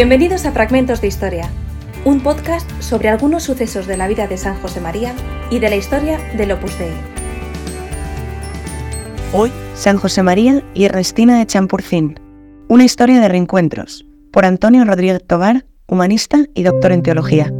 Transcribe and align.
Bienvenidos 0.00 0.46
a 0.46 0.52
Fragmentos 0.52 1.02
de 1.02 1.08
Historia, 1.08 1.50
un 2.06 2.22
podcast 2.22 2.66
sobre 2.80 3.10
algunos 3.10 3.42
sucesos 3.42 3.86
de 3.86 3.98
la 3.98 4.08
vida 4.08 4.26
de 4.26 4.38
San 4.38 4.54
José 4.62 4.80
María 4.80 5.14
y 5.50 5.58
de 5.58 5.68
la 5.68 5.76
historia 5.76 6.18
del 6.38 6.52
Opus 6.52 6.78
Dei. 6.78 6.94
Hoy, 9.34 9.52
San 9.74 9.98
José 9.98 10.22
María 10.22 10.64
y 10.72 10.86
Ernestina 10.86 11.38
de 11.38 11.44
Champurcín. 11.44 12.18
Una 12.66 12.84
historia 12.84 13.20
de 13.20 13.28
reencuentros, 13.28 14.06
por 14.32 14.46
Antonio 14.46 14.86
Rodríguez 14.86 15.22
Tobar, 15.26 15.66
humanista 15.86 16.46
y 16.54 16.62
doctor 16.62 16.92
en 16.92 17.02
teología. 17.02 17.52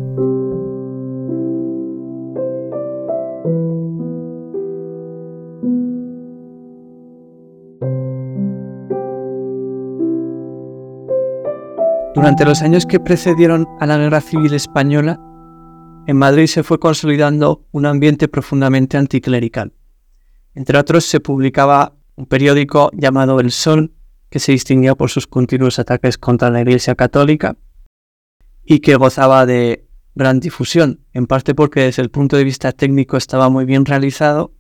Durante 12.20 12.44
los 12.44 12.60
años 12.60 12.84
que 12.84 13.00
precedieron 13.00 13.66
a 13.80 13.86
la 13.86 13.96
Guerra 13.96 14.20
Civil 14.20 14.52
Española, 14.52 15.18
en 16.06 16.18
Madrid 16.18 16.48
se 16.48 16.62
fue 16.62 16.79
consolidando 16.79 17.64
un 17.72 17.86
ambiente 17.86 18.29
profundamente 18.29 18.98
anticlerical. 18.98 19.72
Entre 20.54 20.76
otros, 20.76 21.06
se 21.06 21.20
publicaba 21.20 21.96
un 22.16 22.26
periódico 22.26 22.90
llamado 22.93 23.40
El 23.40 23.50
Sol, 23.50 23.94
que 24.29 24.38
se 24.38 24.52
distinguía 24.52 24.94
por 24.94 25.08
sus 25.08 25.26
continuos 25.26 25.79
ataques 25.79 26.18
contra 26.18 26.50
la 26.50 26.60
Iglesia 26.60 26.94
Católica 26.94 27.56
y 28.62 28.80
que 28.80 28.96
gozaba 28.96 29.46
de 29.46 29.88
gran 30.14 30.40
difusión, 30.40 31.00
en 31.14 31.26
parte 31.26 31.54
porque 31.54 31.84
desde 31.84 32.02
el 32.02 32.10
punto 32.10 32.36
de 32.36 32.44
vista 32.44 32.72
técnico 32.72 33.16
estaba 33.16 33.48
muy 33.48 33.64
bien 33.64 33.86
realizado 33.86 34.52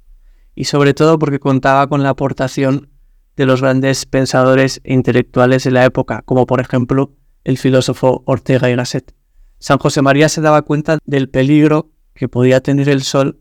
y 0.54 0.64
sobre 0.64 0.94
todo 0.94 1.18
porque 1.18 1.40
contaba 1.40 1.86
con 1.88 2.02
la 2.02 2.08
aportación 2.08 2.88
de 3.36 3.44
los 3.44 3.60
grandes 3.60 4.06
pensadores 4.06 4.80
e 4.82 4.94
intelectuales 4.94 5.64
de 5.64 5.72
la 5.72 5.84
época, 5.84 6.22
como 6.24 6.46
por 6.46 6.62
ejemplo 6.62 7.19
el 7.44 7.58
filósofo 7.58 8.22
Ortega 8.26 8.70
y 8.70 8.76
Gasset. 8.76 9.14
San 9.58 9.78
José 9.78 10.02
María 10.02 10.28
se 10.28 10.40
daba 10.40 10.62
cuenta 10.62 10.98
del 11.04 11.28
peligro 11.28 11.90
que 12.14 12.28
podía 12.28 12.60
tener 12.60 12.88
el 12.88 13.02
sol 13.02 13.40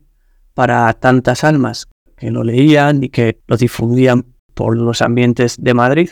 para 0.54 0.92
tantas 0.94 1.44
almas 1.44 1.88
que 2.16 2.30
lo 2.30 2.44
leían 2.44 3.02
y 3.02 3.08
que 3.08 3.40
lo 3.46 3.56
difundían 3.56 4.26
por 4.54 4.76
los 4.76 5.00
ambientes 5.00 5.56
de 5.58 5.74
Madrid. 5.74 6.10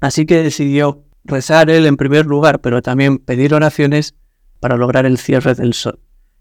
Así 0.00 0.26
que 0.26 0.42
decidió 0.42 1.04
rezar 1.24 1.70
él 1.70 1.86
en 1.86 1.96
primer 1.96 2.26
lugar, 2.26 2.60
pero 2.60 2.82
también 2.82 3.18
pedir 3.18 3.54
oraciones 3.54 4.14
para 4.60 4.76
lograr 4.76 5.06
el 5.06 5.18
cierre 5.18 5.54
del 5.54 5.72
sol. 5.74 5.98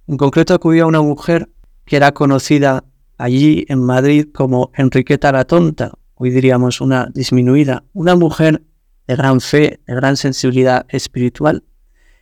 En 0.07 0.17
concreto 0.17 0.53
acudió 0.53 0.83
a 0.83 0.88
una 0.88 1.02
mujer 1.02 1.50
que 1.85 1.95
era 1.95 2.13
conocida 2.13 2.83
allí 3.17 3.66
en 3.69 3.80
Madrid 3.81 4.27
como 4.33 4.72
Enriqueta 4.75 5.31
la 5.31 5.45
Tonta, 5.45 5.94
hoy 6.16 6.30
diríamos 6.31 6.81
una 6.81 7.09
disminuida, 7.13 7.83
una 7.94 8.16
mujer 8.16 8.63
de 9.10 9.16
gran 9.16 9.42
fe, 9.42 9.80
de 9.88 9.96
gran 9.96 10.18
sensibilidad 10.18 10.86
espiritual. 10.90 11.64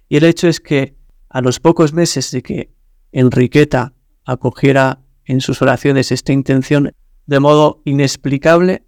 Y 0.07 0.15
el 0.15 0.23
hecho 0.23 0.47
es 0.47 0.61
que 0.61 0.95
a 1.27 1.41
los 1.41 1.59
pocos 1.59 1.91
meses 1.91 2.31
de 2.31 2.41
que 2.41 2.71
Enriqueta 3.11 3.93
acogiera 4.23 5.01
en 5.25 5.41
sus 5.41 5.61
oraciones 5.61 6.13
esta 6.13 6.31
intención, 6.31 6.93
de 7.25 7.39
modo 7.41 7.81
inexplicable, 7.83 8.85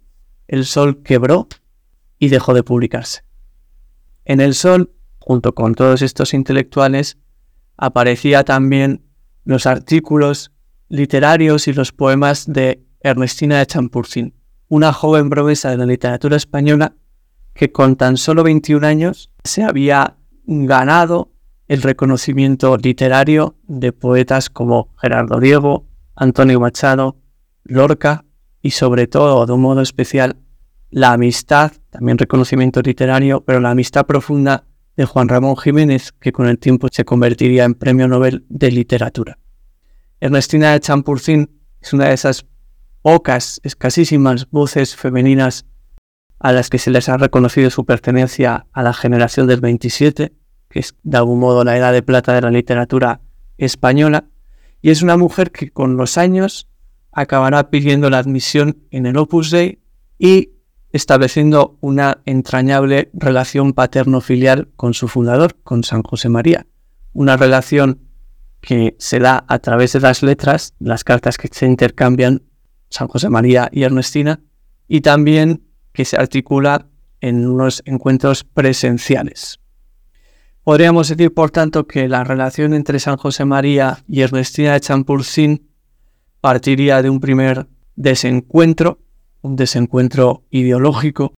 el 0.48 0.64
sol 0.64 1.02
quebró 1.02 1.46
y 2.18 2.30
dejó 2.30 2.54
de 2.54 2.62
publicarse. 2.62 3.20
En 4.24 4.40
el 4.40 4.54
sol, 4.54 4.94
junto 5.18 5.54
con 5.54 5.74
todos 5.74 6.00
estos 6.00 6.32
intelectuales, 6.32 7.18
aparecía 7.76 8.44
también 8.44 9.04
los 9.44 9.66
artículos 9.66 10.52
literarios 10.88 11.68
y 11.68 11.74
los 11.74 11.92
poemas 11.92 12.46
de 12.50 12.82
Ernestina 13.00 13.58
de 13.58 13.66
Champurcín, 13.66 14.32
una 14.68 14.94
joven 14.94 15.28
promesa 15.28 15.68
de 15.68 15.76
la 15.76 15.84
literatura 15.84 16.38
española 16.38 16.96
que 17.60 17.72
con 17.72 17.96
tan 17.96 18.16
solo 18.16 18.42
21 18.42 18.86
años 18.86 19.30
se 19.44 19.62
había 19.62 20.16
ganado 20.46 21.30
el 21.68 21.82
reconocimiento 21.82 22.74
literario 22.78 23.54
de 23.68 23.92
poetas 23.92 24.48
como 24.48 24.94
Gerardo 24.96 25.38
Diego, 25.40 25.84
Antonio 26.16 26.58
Machado, 26.58 27.18
Lorca 27.64 28.24
y 28.62 28.70
sobre 28.70 29.08
todo, 29.08 29.44
de 29.44 29.52
un 29.52 29.60
modo 29.60 29.82
especial, 29.82 30.38
la 30.88 31.12
amistad, 31.12 31.72
también 31.90 32.16
reconocimiento 32.16 32.80
literario, 32.80 33.42
pero 33.44 33.60
la 33.60 33.72
amistad 33.72 34.06
profunda 34.06 34.64
de 34.96 35.04
Juan 35.04 35.28
Ramón 35.28 35.58
Jiménez, 35.58 36.12
que 36.12 36.32
con 36.32 36.48
el 36.48 36.58
tiempo 36.58 36.88
se 36.90 37.04
convertiría 37.04 37.64
en 37.64 37.74
Premio 37.74 38.08
Nobel 38.08 38.46
de 38.48 38.70
Literatura. 38.70 39.38
Ernestina 40.18 40.72
de 40.72 40.80
Champurcín 40.80 41.60
es 41.78 41.92
una 41.92 42.06
de 42.06 42.14
esas 42.14 42.46
pocas, 43.02 43.60
escasísimas 43.64 44.48
voces 44.50 44.96
femeninas 44.96 45.66
a 46.40 46.52
las 46.52 46.70
que 46.70 46.78
se 46.78 46.90
les 46.90 47.08
ha 47.08 47.18
reconocido 47.18 47.70
su 47.70 47.84
pertenencia 47.84 48.66
a 48.72 48.82
la 48.82 48.94
generación 48.94 49.46
del 49.46 49.60
27, 49.60 50.32
que 50.68 50.78
es 50.78 50.96
de 51.02 51.16
algún 51.18 51.38
modo 51.38 51.64
la 51.64 51.76
edad 51.76 51.92
de 51.92 52.02
plata 52.02 52.32
de 52.34 52.40
la 52.40 52.50
literatura 52.50 53.20
española, 53.58 54.24
y 54.80 54.90
es 54.90 55.02
una 55.02 55.18
mujer 55.18 55.52
que 55.52 55.70
con 55.70 55.98
los 55.98 56.16
años 56.16 56.66
acabará 57.12 57.68
pidiendo 57.68 58.08
la 58.08 58.18
admisión 58.18 58.78
en 58.90 59.04
el 59.04 59.18
Opus 59.18 59.50
Dei 59.50 59.80
y 60.18 60.52
estableciendo 60.92 61.76
una 61.80 62.22
entrañable 62.24 63.10
relación 63.12 63.74
paterno-filial 63.74 64.68
con 64.76 64.94
su 64.94 65.08
fundador, 65.08 65.56
con 65.62 65.84
San 65.84 66.02
José 66.02 66.30
María. 66.30 66.66
Una 67.12 67.36
relación 67.36 68.00
que 68.60 68.96
se 68.98 69.18
da 69.18 69.44
a 69.46 69.58
través 69.58 69.92
de 69.92 70.00
las 70.00 70.22
letras, 70.22 70.74
las 70.78 71.04
cartas 71.04 71.36
que 71.36 71.48
se 71.48 71.66
intercambian 71.66 72.42
San 72.88 73.08
José 73.08 73.28
María 73.28 73.68
y 73.72 73.82
Ernestina, 73.82 74.40
y 74.88 75.02
también 75.02 75.69
que 76.00 76.06
se 76.06 76.16
articula 76.16 76.86
en 77.20 77.46
unos 77.46 77.82
encuentros 77.84 78.44
presenciales. 78.44 79.60
Podríamos 80.64 81.10
decir, 81.10 81.34
por 81.34 81.50
tanto, 81.50 81.86
que 81.86 82.08
la 82.08 82.24
relación 82.24 82.72
entre 82.72 82.98
San 82.98 83.18
José 83.18 83.44
María 83.44 83.98
y 84.08 84.22
Ernestina 84.22 84.72
de 84.72 84.80
Champurcín 84.80 85.68
partiría 86.40 87.02
de 87.02 87.10
un 87.10 87.20
primer 87.20 87.66
desencuentro, 87.96 88.98
un 89.42 89.56
desencuentro 89.56 90.44
ideológico, 90.48 91.34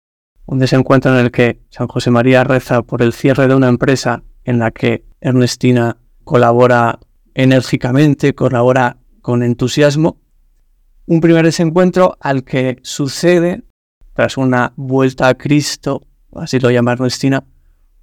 un 0.45 0.59
desencuentro 0.59 1.11
en 1.11 1.25
el 1.25 1.31
que 1.31 1.59
San 1.71 1.87
José 1.87 2.11
María 2.11 2.43
reza 2.43 2.83
por 2.83 3.01
el 3.01 3.13
cierre 3.13 3.47
de 3.47 3.55
una 3.55 3.67
empresa 3.67 4.21
en 4.43 4.59
la 4.59 4.69
que 4.69 5.05
Ernestina 5.21 5.97
colabora 6.23 6.99
enérgicamente, 7.33 8.35
colabora 8.35 8.97
con 9.23 9.41
entusiasmo. 9.41 10.19
Un 11.07 11.19
primer 11.19 11.45
desencuentro 11.45 12.15
al 12.19 12.43
que 12.43 12.77
sucede 12.83 13.63
tras 14.21 14.37
una 14.37 14.71
vuelta 14.75 15.29
a 15.29 15.33
Cristo, 15.33 16.03
así 16.35 16.59
lo 16.59 16.69
llama 16.69 16.91
Ernestina, 16.91 17.43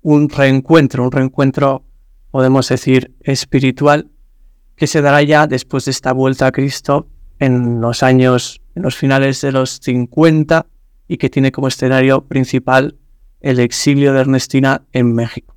un 0.03 0.29
reencuentro, 0.29 1.05
un 1.05 1.13
reencuentro, 1.13 1.85
podemos 2.33 2.69
decir, 2.69 3.15
espiritual, 3.21 4.11
que 4.75 4.89
se 4.89 5.01
dará 5.01 5.23
ya 5.23 5.47
después 5.47 5.85
de 5.85 5.93
esta 5.93 6.13
vuelta 6.13 6.49
a 6.49 6.51
Cristo 6.51 7.07
en 7.39 7.81
los 7.81 8.03
años, 8.03 8.61
en 8.75 8.83
los 8.83 8.97
finales 8.97 9.43
de 9.43 9.53
los 9.53 9.79
50 9.81 10.67
y 11.07 11.19
que 11.19 11.31
tiene 11.31 11.53
como 11.53 11.69
escenario 11.69 12.25
principal 12.27 12.97
el 13.41 13.61
exilio 13.61 14.13
de 14.13 14.23
Ernestina 14.23 14.83
en 14.93 15.15
México. 15.15 15.55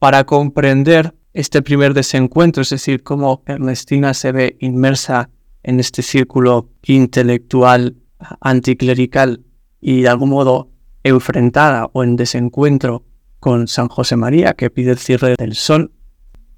Para 0.00 0.24
comprender 0.24 1.14
este 1.32 1.62
primer 1.62 1.94
desencuentro, 1.94 2.62
es 2.62 2.70
decir, 2.70 3.04
cómo 3.04 3.44
Ernestina 3.46 4.14
se 4.14 4.32
ve 4.32 4.56
inmersa 4.58 5.30
en 5.62 5.78
este 5.78 6.02
círculo 6.02 6.70
intelectual 6.82 7.94
anticlerical 8.40 9.44
y 9.80 10.02
de 10.02 10.08
algún 10.08 10.30
modo 10.30 10.70
enfrentada 11.02 11.88
o 11.92 12.04
en 12.04 12.16
desencuentro 12.16 13.04
con 13.38 13.68
San 13.68 13.88
José 13.88 14.16
María, 14.16 14.54
que 14.54 14.70
pide 14.70 14.92
el 14.92 14.98
cierre 14.98 15.34
del 15.38 15.54
sol, 15.54 15.92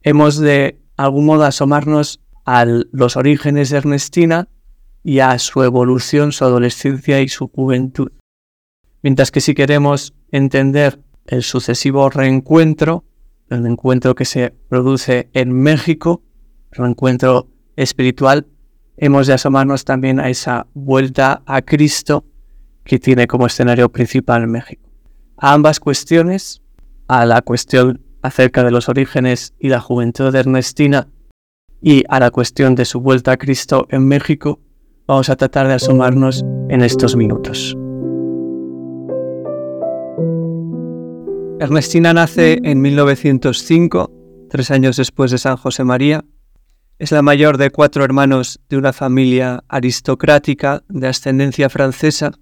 hemos 0.03 0.38
de 0.38 0.81
algún 0.97 1.27
modo 1.27 1.44
asomarnos 1.44 2.21
a 2.44 2.65
los 2.65 3.16
orígenes 3.16 3.71
de 3.71 3.78
Ernestina 3.78 4.49
y 5.05 5.21
a 5.21 5.38
su 5.38 5.62
evolución, 5.62 6.32
su 6.32 6.44
adolescencia 6.44 7.21
y 7.21 7.28
su 7.28 7.49
juventud. 7.49 8.11
Mientras 9.03 9.31
que 9.31 9.41
si 9.41 9.55
queremos 9.55 10.14
entender 10.31 11.00
el 11.26 11.43
sucesivo 11.43 12.11
reencuentro, 12.11 13.05
el 13.49 13.67
encuentro 13.67 14.14
que 14.14 14.25
se 14.25 14.55
produce 14.69 15.29
en 15.32 15.52
México, 15.52 16.23
el 16.73 16.79
reencuentro 16.79 17.49
espiritual, 17.76 18.47
hemos 18.97 19.26
de 19.26 19.35
asomarnos 19.35 19.85
también 19.85 20.20
a 20.20 20.31
esa 20.31 20.67
vuelta 20.75 21.43
a 21.47 21.62
Cristo 21.62 22.25
que 22.84 22.99
tiene 22.99 23.26
como 23.26 23.46
escenario 23.46 23.90
principal 23.90 24.46
México. 24.49 24.88
A 25.37 25.52
ambas 25.52 25.81
cuestiones, 25.81 26.62
a 27.08 27.26
la 27.26 27.43
cuestión 27.43 28.00
acerca 28.23 28.62
de 28.64 28.70
los 28.70 28.88
orígenes 28.88 29.55
y 29.58 29.69
la 29.69 29.81
juventud 29.81 30.32
de 30.32 30.40
Ernestina 30.40 31.08
y 31.81 32.05
a 32.08 32.20
la 32.20 32.31
cuestión 32.31 32.75
de 32.75 32.84
su 32.84 33.00
vuelta 33.00 33.32
a 33.32 33.37
Cristo 33.37 33.87
en 33.90 34.06
México, 34.06 34.61
vamos 35.06 35.29
a 35.29 35.37
tratar 35.37 35.67
de 35.67 35.75
asomarnos 35.75 36.44
en 36.69 36.82
estos 36.82 37.17
minutos. 37.17 37.76
Ernestina 41.58 42.12
nace 42.12 42.58
en 42.62 42.81
1905, 42.81 44.11
tres 44.49 44.70
años 44.70 44.96
después 44.96 45.31
de 45.31 45.38
San 45.38 45.56
José 45.56 45.85
María. 45.85 46.25
Es 46.99 47.12
la 47.12 47.23
mayor 47.23 47.56
de 47.56 47.70
cuatro 47.70 48.05
hermanos 48.05 48.61
de 48.69 48.76
una 48.76 48.93
familia 48.93 49.64
aristocrática 49.69 50.82
de 50.88 51.08
ascendencia 51.08 51.69
francesa 51.69 52.32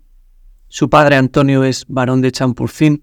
su 0.71 0.89
padre 0.89 1.17
Antonio 1.17 1.65
es 1.65 1.85
barón 1.89 2.21
de 2.21 2.31
Champurcín 2.31 3.03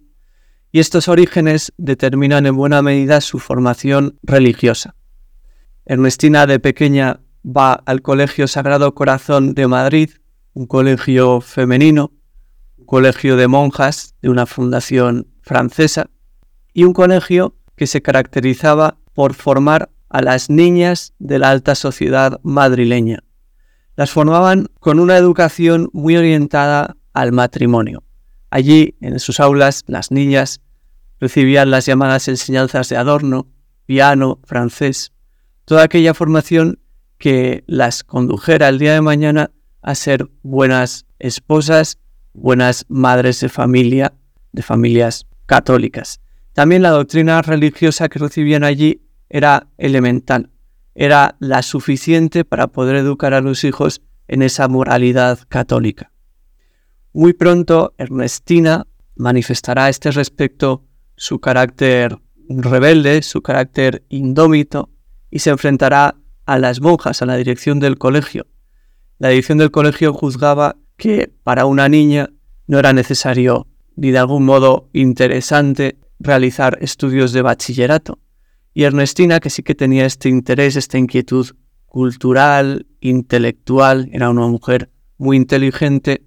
y 0.72 0.80
estos 0.80 1.10
orígenes 1.10 1.74
determinan 1.78 2.46
en 2.46 2.56
buena 2.56 2.82
medida 2.82 3.20
su 3.20 3.40
formación 3.40 4.18
religiosa. 4.24 4.96
Ernestina 5.86 6.48
de 6.48 6.62
pequeña 6.62 7.20
va 7.46 7.74
al 7.74 8.02
Colegio 8.02 8.48
Sagrado 8.48 8.96
Corazón 8.96 9.54
de 9.54 9.68
Madrid, 9.68 10.12
un 10.54 10.66
colegio 10.66 11.42
femenino, 11.42 12.14
un 12.78 12.86
colegio 12.86 13.36
de 13.36 13.50
monjas 13.50 14.16
de 14.22 14.30
una 14.30 14.46
fundación 14.46 15.28
francesa 15.42 16.10
y 16.74 16.86
un 16.86 16.94
colegio 16.94 17.58
que 17.76 17.86
se 17.86 18.02
caracterizaba 18.02 18.98
por 19.14 19.34
formar 19.34 19.90
a 20.08 20.22
las 20.22 20.50
niñas 20.50 21.14
de 21.20 21.40
la 21.40 21.50
alta 21.50 21.76
sociedad 21.76 22.40
madrileña. 22.44 23.24
Las 23.98 24.12
formaban 24.12 24.68
con 24.80 25.00
una 25.00 25.18
educación 25.18 25.90
muy 25.92 26.16
orientada 26.16 26.97
al 27.18 27.32
matrimonio. 27.32 28.04
Allí, 28.52 28.96
en 29.02 29.20
sus 29.20 29.40
aulas, 29.40 29.84
las 29.88 30.12
niñas 30.12 30.62
recibían 31.20 31.72
las 31.72 31.88
llamadas 31.88 32.28
enseñanzas 32.28 32.90
de 32.90 32.98
adorno, 32.98 33.48
piano, 33.88 34.40
francés, 34.44 35.14
toda 35.66 35.84
aquella 35.84 36.14
formación 36.14 36.80
que 37.18 37.64
las 37.66 38.04
condujera 38.04 38.70
el 38.70 38.78
día 38.78 38.94
de 38.94 39.02
mañana 39.02 39.50
a 39.82 39.96
ser 39.96 40.30
buenas 40.44 41.08
esposas, 41.18 41.98
buenas 42.34 42.86
madres 42.88 43.40
de 43.40 43.50
familia, 43.50 44.14
de 44.52 44.62
familias 44.62 45.26
católicas. 45.48 46.20
También 46.54 46.84
la 46.84 46.92
doctrina 46.92 47.42
religiosa 47.42 48.10
que 48.10 48.20
recibían 48.20 48.64
allí 48.64 49.02
era 49.28 49.68
elemental, 49.80 50.52
era 50.94 51.36
la 51.40 51.64
suficiente 51.64 52.46
para 52.46 52.68
poder 52.68 52.98
educar 52.98 53.34
a 53.34 53.42
los 53.42 53.64
hijos 53.64 54.04
en 54.28 54.44
esa 54.44 54.68
moralidad 54.68 55.40
católica. 55.50 56.12
Muy 57.18 57.34
pronto 57.34 57.96
Ernestina 57.98 58.86
manifestará 59.16 59.86
a 59.86 59.90
este 59.90 60.12
respecto 60.12 60.86
su 61.16 61.40
carácter 61.40 62.20
rebelde, 62.48 63.24
su 63.24 63.42
carácter 63.42 64.06
indómito, 64.08 64.92
y 65.32 65.40
se 65.40 65.50
enfrentará 65.50 66.16
a 66.46 66.60
las 66.60 66.80
monjas, 66.80 67.24
a 67.24 67.26
la 67.26 67.36
dirección 67.36 67.80
del 67.80 67.98
colegio. 67.98 68.46
La 69.18 69.30
dirección 69.30 69.58
del 69.58 69.72
colegio 69.72 70.14
juzgaba 70.14 70.76
que 70.96 71.34
para 71.42 71.66
una 71.66 71.90
niña 71.90 72.30
no 72.68 72.78
era 72.78 72.94
necesario 72.94 73.66
ni 73.96 74.12
de 74.12 74.20
algún 74.20 74.46
modo 74.46 74.88
interesante 74.94 75.98
realizar 76.20 76.78
estudios 76.82 77.32
de 77.32 77.42
bachillerato. 77.42 78.20
Y 78.76 78.84
Ernestina, 78.84 79.40
que 79.40 79.50
sí 79.50 79.64
que 79.64 79.74
tenía 79.74 80.06
este 80.06 80.30
interés, 80.30 80.76
esta 80.76 81.00
inquietud 81.00 81.48
cultural, 81.88 82.86
intelectual, 83.00 84.08
era 84.14 84.30
una 84.30 84.46
mujer 84.46 84.92
muy 85.18 85.36
inteligente, 85.36 86.27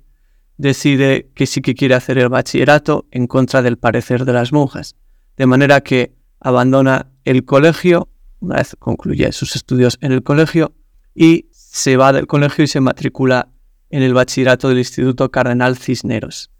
decide 0.61 1.31
que 1.35 1.47
sí 1.47 1.63
que 1.63 1.75
quiere 1.75 1.95
hacer 1.95 2.19
el 2.19 2.29
bachillerato 2.29 3.07
en 3.11 3.27
contra 3.27 3.63
del 3.63 3.79
parecer 3.79 4.27
de 4.27 4.35
las 4.35 4.53
monjas, 4.53 4.95
de 5.39 5.47
manera 5.47 5.81
que 5.81 6.15
abandona 6.39 7.11
el 7.25 7.47
colegio, 7.47 8.11
una 8.41 8.57
vez 8.57 8.77
concluye 8.79 9.33
sus 9.33 9.57
estudios 9.57 9.97
en 10.03 10.13
el 10.13 10.23
colegio, 10.23 10.75
y 11.15 11.49
se 11.51 11.97
va 11.97 12.13
del 12.13 12.27
colegio 12.27 12.63
y 12.65 12.67
se 12.67 12.81
matricula 12.81 13.49
en 13.89 14.03
el 14.03 14.13
bachillerato 14.13 14.69
del 14.69 14.79
Instituto 14.79 15.31
Cardenal 15.31 15.79
Cisneros. 15.79 16.51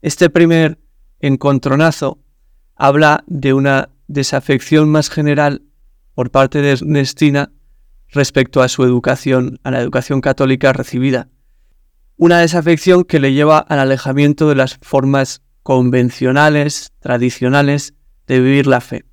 Este 0.00 0.30
primer 0.30 0.78
encontronazo 1.20 2.20
habla 2.74 3.22
de 3.26 3.52
una 3.52 3.90
desafección 4.08 4.88
más 4.88 5.10
general 5.10 5.62
por 6.14 6.30
parte 6.30 6.62
de 6.62 6.72
Ernestina 6.72 7.52
respecto 8.08 8.62
a 8.62 8.68
su 8.68 8.82
educación, 8.84 9.60
a 9.62 9.70
la 9.70 9.80
educación 9.80 10.22
católica 10.22 10.72
recibida, 10.72 11.28
una 12.22 12.38
desafección 12.38 13.02
que 13.02 13.18
le 13.18 13.32
lleva 13.32 13.58
al 13.58 13.80
alejamiento 13.80 14.48
de 14.48 14.54
las 14.54 14.78
formas 14.80 15.42
convencionales, 15.64 16.92
tradicionales 17.00 17.94
de 18.28 18.38
vivir 18.38 18.68
la 18.68 18.80
fe. 18.80 19.04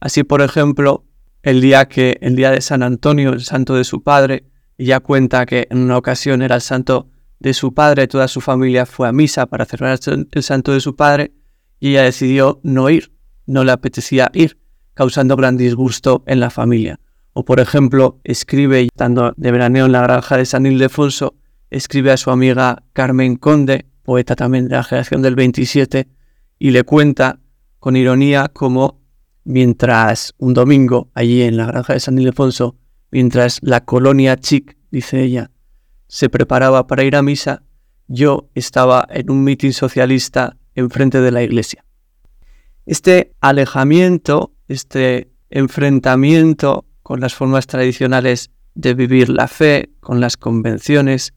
Así, 0.00 0.24
por 0.24 0.42
ejemplo, 0.42 1.04
el 1.44 1.60
día 1.60 1.86
que 1.86 2.18
el 2.22 2.34
día 2.34 2.50
de 2.50 2.60
San 2.60 2.82
Antonio, 2.82 3.32
el 3.32 3.42
santo 3.42 3.76
de 3.76 3.84
su 3.84 4.02
padre, 4.02 4.50
ella 4.78 4.98
cuenta 4.98 5.46
que 5.46 5.68
en 5.70 5.78
una 5.78 5.96
ocasión 5.96 6.42
era 6.42 6.56
el 6.56 6.60
santo 6.60 7.08
de 7.38 7.54
su 7.54 7.72
padre, 7.72 8.08
toda 8.08 8.26
su 8.26 8.40
familia 8.40 8.84
fue 8.84 9.06
a 9.06 9.12
misa 9.12 9.46
para 9.46 9.64
celebrar 9.64 10.00
el 10.32 10.42
santo 10.42 10.72
de 10.72 10.80
su 10.80 10.96
padre 10.96 11.34
y 11.78 11.90
ella 11.90 12.02
decidió 12.02 12.58
no 12.64 12.90
ir, 12.90 13.12
no 13.46 13.62
le 13.62 13.70
apetecía 13.70 14.28
ir, 14.34 14.58
causando 14.94 15.36
gran 15.36 15.56
disgusto 15.56 16.24
en 16.26 16.40
la 16.40 16.50
familia. 16.50 16.98
O 17.32 17.44
por 17.44 17.60
ejemplo, 17.60 18.18
escribe, 18.24 18.80
estando 18.80 19.34
de 19.36 19.52
veraneo 19.52 19.86
en 19.86 19.92
la 19.92 20.02
granja 20.02 20.36
de 20.36 20.46
San 20.46 20.66
Ildefonso, 20.66 21.36
escribe 21.70 22.12
a 22.12 22.16
su 22.16 22.30
amiga 22.30 22.82
Carmen 22.92 23.36
Conde, 23.36 23.86
poeta 24.02 24.36
también 24.36 24.68
de 24.68 24.76
la 24.76 24.84
generación 24.84 25.22
del 25.22 25.34
27, 25.34 26.08
y 26.58 26.70
le 26.70 26.84
cuenta 26.84 27.40
con 27.78 27.96
ironía 27.96 28.48
cómo 28.52 29.00
mientras 29.44 30.34
un 30.38 30.54
domingo 30.54 31.10
allí 31.14 31.42
en 31.42 31.56
la 31.56 31.66
granja 31.66 31.92
de 31.92 32.00
San 32.00 32.18
Ildefonso, 32.18 32.76
mientras 33.10 33.58
la 33.62 33.84
colonia 33.84 34.36
chic, 34.36 34.76
dice 34.90 35.22
ella, 35.22 35.50
se 36.08 36.28
preparaba 36.28 36.86
para 36.86 37.04
ir 37.04 37.16
a 37.16 37.22
misa, 37.22 37.62
yo 38.08 38.48
estaba 38.54 39.06
en 39.10 39.30
un 39.30 39.42
mitin 39.44 39.72
socialista 39.72 40.56
enfrente 40.74 41.20
de 41.20 41.32
la 41.32 41.42
iglesia. 41.42 41.84
Este 42.84 43.32
alejamiento, 43.40 44.52
este 44.68 45.30
enfrentamiento 45.50 46.84
con 47.02 47.20
las 47.20 47.34
formas 47.34 47.66
tradicionales 47.66 48.50
de 48.74 48.94
vivir 48.94 49.28
la 49.28 49.48
fe, 49.48 49.90
con 50.00 50.20
las 50.20 50.36
convenciones, 50.36 51.34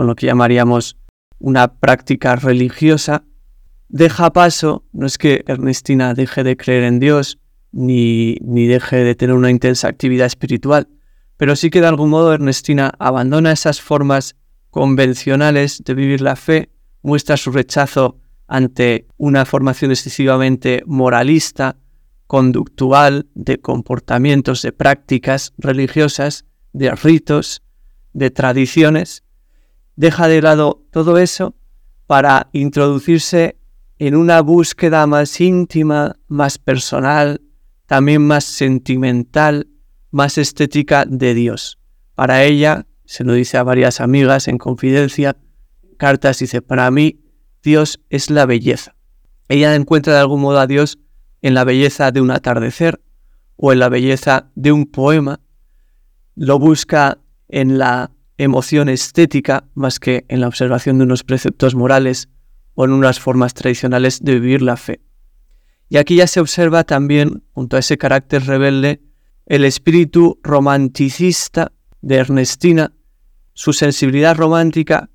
con 0.00 0.06
lo 0.06 0.16
que 0.16 0.24
llamaríamos 0.24 0.96
una 1.38 1.74
práctica 1.74 2.34
religiosa, 2.34 3.22
deja 3.90 4.32
paso, 4.32 4.82
no 4.94 5.04
es 5.04 5.18
que 5.18 5.44
Ernestina 5.46 6.14
deje 6.14 6.42
de 6.42 6.56
creer 6.56 6.84
en 6.84 7.00
Dios, 7.00 7.38
ni, 7.70 8.36
ni 8.40 8.66
deje 8.66 9.04
de 9.04 9.14
tener 9.14 9.36
una 9.36 9.50
intensa 9.50 9.88
actividad 9.88 10.26
espiritual, 10.26 10.88
pero 11.36 11.54
sí 11.54 11.68
que 11.68 11.82
de 11.82 11.88
algún 11.88 12.08
modo 12.08 12.32
Ernestina 12.32 12.94
abandona 12.98 13.52
esas 13.52 13.82
formas 13.82 14.36
convencionales 14.70 15.82
de 15.84 15.92
vivir 15.92 16.22
la 16.22 16.34
fe, 16.34 16.70
muestra 17.02 17.36
su 17.36 17.52
rechazo 17.52 18.16
ante 18.46 19.06
una 19.18 19.44
formación 19.44 19.90
excesivamente 19.90 20.82
moralista, 20.86 21.76
conductual, 22.26 23.26
de 23.34 23.58
comportamientos, 23.58 24.62
de 24.62 24.72
prácticas 24.72 25.52
religiosas, 25.58 26.46
de 26.72 26.90
ritos, 26.92 27.60
de 28.14 28.30
tradiciones, 28.30 29.24
deja 30.00 30.28
de 30.28 30.40
lado 30.40 30.82
todo 30.90 31.18
eso 31.18 31.54
para 32.06 32.48
introducirse 32.54 33.58
en 33.98 34.16
una 34.16 34.40
búsqueda 34.40 35.06
más 35.06 35.42
íntima, 35.42 36.16
más 36.26 36.56
personal, 36.56 37.42
también 37.84 38.26
más 38.26 38.44
sentimental, 38.44 39.68
más 40.10 40.38
estética 40.38 41.04
de 41.04 41.34
Dios. 41.34 41.78
Para 42.14 42.44
ella, 42.44 42.86
se 43.04 43.24
lo 43.24 43.34
dice 43.34 43.58
a 43.58 43.62
varias 43.62 44.00
amigas 44.00 44.48
en 44.48 44.56
confidencia, 44.56 45.36
cartas 45.98 46.38
dice, 46.38 46.62
para 46.62 46.90
mí 46.90 47.20
Dios 47.62 48.00
es 48.08 48.30
la 48.30 48.46
belleza. 48.46 48.96
Ella 49.48 49.74
encuentra 49.74 50.14
de 50.14 50.20
algún 50.20 50.40
modo 50.40 50.60
a 50.60 50.66
Dios 50.66 50.98
en 51.42 51.52
la 51.52 51.64
belleza 51.64 52.10
de 52.10 52.22
un 52.22 52.30
atardecer 52.30 53.02
o 53.56 53.70
en 53.74 53.80
la 53.80 53.90
belleza 53.90 54.50
de 54.54 54.72
un 54.72 54.86
poema. 54.86 55.40
Lo 56.36 56.58
busca 56.58 57.18
en 57.48 57.76
la 57.76 58.12
emoción 58.42 58.88
estética 58.88 59.64
más 59.74 60.00
que 60.00 60.24
en 60.28 60.40
la 60.40 60.48
observación 60.48 60.96
de 60.96 61.04
unos 61.04 61.24
preceptos 61.24 61.74
morales 61.74 62.30
o 62.74 62.86
en 62.86 62.92
unas 62.92 63.20
formas 63.20 63.52
tradicionales 63.52 64.24
de 64.24 64.40
vivir 64.40 64.62
la 64.62 64.78
fe. 64.78 65.02
Y 65.90 65.98
aquí 65.98 66.16
ya 66.16 66.26
se 66.26 66.40
observa 66.40 66.84
también, 66.84 67.44
junto 67.52 67.76
a 67.76 67.80
ese 67.80 67.98
carácter 67.98 68.46
rebelde, 68.46 69.02
el 69.44 69.64
espíritu 69.64 70.40
romanticista 70.42 71.72
de 72.00 72.16
Ernestina, 72.16 72.94
su 73.52 73.74
sensibilidad 73.74 74.34
romántica 74.34 75.10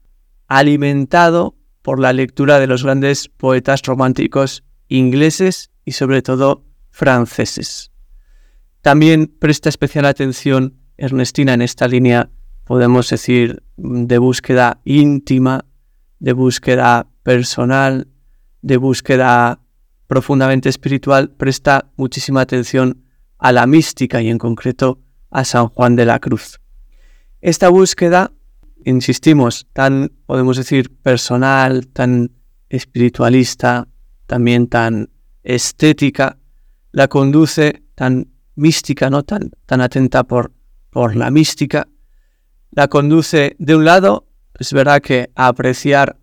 alimentado 0.48 1.55
por 1.82 2.00
la 2.00 2.13
lectura 2.13 2.60
de 2.60 2.67
los 2.67 2.84
grandes 2.84 3.27
poetas 3.29 3.82
románticos 3.82 4.63
ingleses 4.88 5.72
y 5.84 5.94
sobre 5.94 6.22
todo 6.22 6.63
franceses. 6.91 7.91
También 8.82 9.34
presta 9.39 9.70
especial 9.70 10.05
atención 10.05 10.77
Ernestina 10.98 11.55
en 11.55 11.63
esta 11.63 11.88
línea 11.88 12.29
podemos 12.65 13.10
decir, 13.10 13.63
de 13.77 14.17
búsqueda 14.17 14.81
íntima, 14.84 15.65
de 16.19 16.34
búsqueda 16.34 17.07
personal, 17.24 18.07
de 18.62 18.77
búsqueda 18.77 19.60
profundamente 20.07 20.69
espiritual, 20.69 21.29
presta 21.29 21.91
muchísima 21.95 22.41
atención 22.41 23.03
a 23.38 23.51
la 23.51 23.67
mística 23.67 24.22
y 24.22 24.29
en 24.29 24.38
concreto 24.38 25.00
a 25.29 25.45
San 25.45 25.67
Juan 25.67 25.95
de 25.95 26.05
la 26.05 26.19
Cruz. 26.19 26.60
Esta 27.41 27.69
búsqueda, 27.69 28.31
insistimos, 28.84 29.67
tan, 29.74 30.12
podemos 30.25 30.57
decir, 30.57 30.95
personal, 30.98 31.88
tan 31.88 32.31
espiritualista, 32.69 33.88
también 34.25 34.67
tan 34.67 35.10
estética, 35.43 36.38
la 36.91 37.07
conduce 37.07 37.84
tan 37.93 38.31
mística, 38.55 39.10
no 39.10 39.24
tan, 39.24 39.51
tan 39.65 39.81
atenta 39.81 40.24
por, 40.24 40.51
por 40.89 41.15
la 41.15 41.29
mística, 41.29 41.88
la 42.75 42.89
conduce 42.89 43.55
de 43.58 43.75
un 43.75 43.86
lado, 43.86 44.27
es 44.60 44.74
verdad 44.74 45.01
que 45.01 45.32
a 45.36 45.48
apreciar 45.48 46.17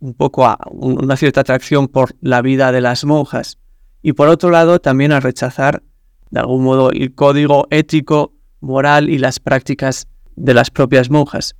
un 0.00 0.14
poco 0.14 0.46
a 0.46 0.58
una 0.70 1.16
cierta 1.16 1.42
atracción 1.42 1.86
por 1.86 2.16
la 2.20 2.40
vida 2.40 2.72
de 2.72 2.80
las 2.80 3.04
monjas 3.04 3.58
y 4.02 4.14
por 4.14 4.28
otro 4.28 4.50
lado 4.50 4.78
también 4.78 5.12
a 5.12 5.20
rechazar 5.20 5.82
de 6.30 6.40
algún 6.40 6.64
modo 6.64 6.90
el 6.90 7.14
código 7.14 7.66
ético, 7.70 8.32
moral 8.60 9.10
y 9.10 9.18
las 9.18 9.38
prácticas 9.38 10.08
de 10.34 10.54
las 10.54 10.70
propias 10.70 11.10
monjas. 11.10 11.56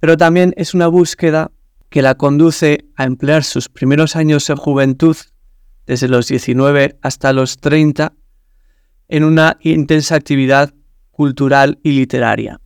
Pero 0.00 0.16
también 0.16 0.52
es 0.56 0.74
una 0.74 0.86
búsqueda 0.88 1.50
que 1.88 2.02
la 2.02 2.16
conduce 2.16 2.84
a 2.96 3.04
emplear 3.04 3.42
sus 3.42 3.68
primeros 3.68 4.16
años 4.16 4.46
de 4.46 4.54
juventud, 4.54 5.16
desde 5.86 6.08
los 6.08 6.28
19 6.28 6.98
hasta 7.00 7.32
los 7.32 7.56
30, 7.56 8.12
en 9.08 9.24
una 9.24 9.56
intensa 9.62 10.14
actividad 10.14 10.74
cultural 11.10 11.78
y 11.82 11.92
literaria. 11.92 12.60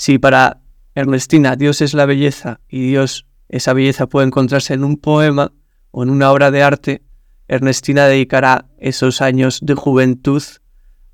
Si 0.00 0.20
para 0.20 0.60
Ernestina 0.94 1.56
Dios 1.56 1.80
es 1.80 1.92
la 1.92 2.06
belleza 2.06 2.60
y 2.68 2.86
Dios, 2.86 3.26
esa 3.48 3.72
belleza 3.72 4.06
puede 4.06 4.28
encontrarse 4.28 4.72
en 4.74 4.84
un 4.84 4.96
poema 4.96 5.52
o 5.90 6.04
en 6.04 6.10
una 6.10 6.30
obra 6.30 6.52
de 6.52 6.62
arte, 6.62 7.02
Ernestina 7.48 8.06
dedicará 8.06 8.68
esos 8.78 9.20
años 9.20 9.58
de 9.60 9.74
juventud 9.74 10.40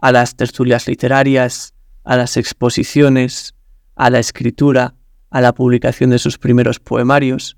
a 0.01 0.13
las 0.13 0.37
tertulias 0.37 0.87
literarias, 0.87 1.73
a 2.05 2.19
las 2.19 2.37
exposiciones, 2.37 3.55
a 3.95 4.11
la 4.11 4.19
escritura, 4.19 4.97
a 5.31 5.41
la 5.41 5.55
publicación 5.55 6.11
de 6.11 6.19
sus 6.19 6.37
primeros 6.37 6.79
poemarios. 6.79 7.57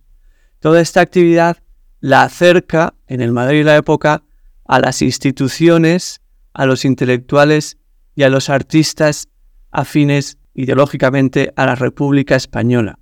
Toda 0.60 0.80
esta 0.80 1.00
actividad 1.00 1.56
la 1.98 2.22
acerca, 2.22 2.94
en 3.08 3.20
el 3.20 3.32
Madrid 3.32 3.58
de 3.58 3.64
la 3.64 3.76
época, 3.76 4.22
a 4.64 4.78
las 4.78 5.02
instituciones, 5.02 6.20
a 6.54 6.66
los 6.66 6.84
intelectuales 6.84 7.78
y 8.14 8.22
a 8.22 8.28
los 8.28 8.48
artistas 8.48 9.26
afines 9.72 10.38
ideológicamente 10.56 11.52
a 11.54 11.66
la 11.66 11.74
República 11.74 12.34
Española. 12.34 12.98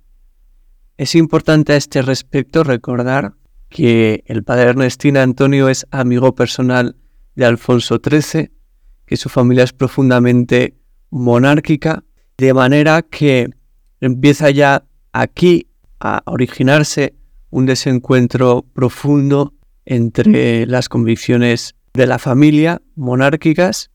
Es 0.97 1.15
importante 1.15 1.73
a 1.73 1.77
este 1.77 2.01
respecto 2.01 2.63
recordar 2.63 3.33
que 3.69 4.23
el 4.27 4.43
padre 4.43 4.69
Ernestina 4.69 5.23
Antonio 5.23 5.69
es 5.69 5.87
amigo 5.89 6.35
personal 6.35 6.97
de 7.35 7.45
Alfonso 7.45 7.99
XIII, 8.03 8.51
que 9.05 9.17
su 9.17 9.29
familia 9.29 9.63
es 9.63 9.73
profundamente 9.73 10.75
monárquica, 11.09 12.03
de 12.37 12.53
manera 12.53 13.01
que 13.01 13.49
empieza 14.01 14.49
ya 14.49 14.85
aquí 15.13 15.67
a 15.99 16.23
originarse 16.25 17.15
un 17.49 17.65
desencuentro 17.65 18.65
profundo 18.73 19.53
entre 19.85 20.65
las 20.65 20.89
convicciones 20.89 21.75
de 21.93 22.05
la 22.05 22.19
familia 22.19 22.81
monárquicas 22.95 23.91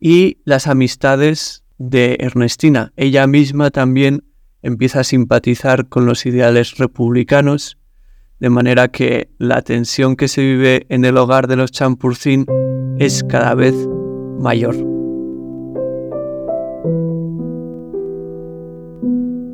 y 0.00 0.38
las 0.44 0.66
amistades 0.66 1.62
de 1.78 2.16
Ernestina. 2.20 2.92
Ella 2.96 3.26
misma 3.26 3.70
también 3.70 4.24
empieza 4.62 5.00
a 5.00 5.04
simpatizar 5.04 5.88
con 5.88 6.06
los 6.06 6.26
ideales 6.26 6.78
republicanos, 6.78 7.78
de 8.40 8.50
manera 8.50 8.88
que 8.88 9.30
la 9.38 9.62
tensión 9.62 10.16
que 10.16 10.28
se 10.28 10.42
vive 10.42 10.86
en 10.88 11.04
el 11.04 11.16
hogar 11.16 11.46
de 11.46 11.56
los 11.56 11.72
Champurcín 11.72 12.46
es 12.98 13.24
cada 13.24 13.54
vez 13.54 13.74
mayor. 14.38 14.74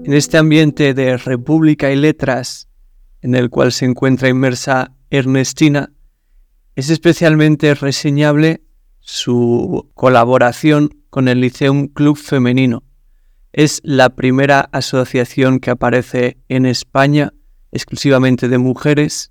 En 0.04 0.14
este 0.14 0.38
ambiente 0.38 0.94
de 0.94 1.16
república 1.16 1.92
y 1.92 1.96
letras 1.96 2.68
en 3.22 3.36
el 3.36 3.50
cual 3.50 3.72
se 3.72 3.84
encuentra 3.84 4.28
inmersa 4.28 4.92
Ernestina, 5.10 5.92
es 6.74 6.90
especialmente 6.90 7.74
reseñable 7.74 8.62
su 8.98 9.90
colaboración 9.94 11.01
con 11.12 11.28
el 11.28 11.42
Liceum 11.42 11.88
Club 11.88 12.16
Femenino. 12.16 12.84
Es 13.52 13.82
la 13.84 14.08
primera 14.08 14.70
asociación 14.72 15.60
que 15.60 15.70
aparece 15.70 16.38
en 16.48 16.64
España 16.64 17.34
exclusivamente 17.70 18.48
de 18.48 18.56
mujeres, 18.56 19.30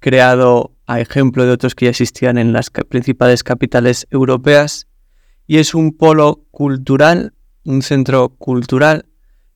creado 0.00 0.76
a 0.86 1.00
ejemplo 1.00 1.46
de 1.46 1.52
otros 1.52 1.74
que 1.74 1.86
ya 1.86 1.92
existían 1.92 2.36
en 2.36 2.52
las 2.52 2.68
principales 2.68 3.42
capitales 3.42 4.06
europeas, 4.10 4.86
y 5.46 5.56
es 5.56 5.74
un 5.74 5.96
polo 5.96 6.44
cultural, 6.50 7.32
un 7.64 7.80
centro 7.80 8.28
cultural 8.28 9.06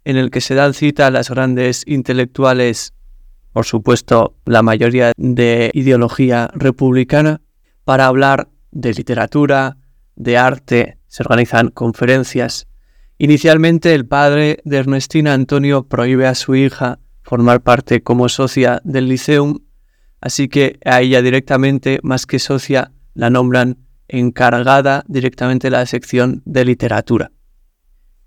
en 0.06 0.16
el 0.16 0.30
que 0.30 0.40
se 0.40 0.54
dan 0.54 0.72
cita 0.72 1.08
a 1.08 1.10
las 1.10 1.28
grandes 1.28 1.84
intelectuales, 1.86 2.94
por 3.52 3.66
supuesto 3.66 4.38
la 4.46 4.62
mayoría 4.62 5.12
de 5.18 5.70
ideología 5.74 6.50
republicana, 6.54 7.42
para 7.84 8.06
hablar 8.06 8.48
de 8.70 8.94
literatura, 8.94 9.76
de 10.16 10.38
arte, 10.38 11.01
se 11.12 11.22
organizan 11.22 11.68
conferencias. 11.68 12.66
Inicialmente 13.18 13.94
el 13.94 14.06
padre 14.06 14.60
de 14.64 14.78
Ernestina 14.78 15.34
Antonio 15.34 15.86
prohíbe 15.86 16.26
a 16.26 16.34
su 16.34 16.54
hija 16.54 17.00
formar 17.20 17.60
parte 17.60 18.02
como 18.02 18.30
socia 18.30 18.80
del 18.82 19.10
Liceum, 19.10 19.58
así 20.22 20.48
que 20.48 20.78
a 20.86 21.02
ella 21.02 21.20
directamente, 21.20 22.00
más 22.02 22.24
que 22.24 22.38
socia, 22.38 22.92
la 23.12 23.28
nombran 23.28 23.76
encargada 24.08 25.04
directamente 25.06 25.66
de 25.66 25.72
la 25.72 25.84
sección 25.84 26.40
de 26.46 26.64
literatura. 26.64 27.30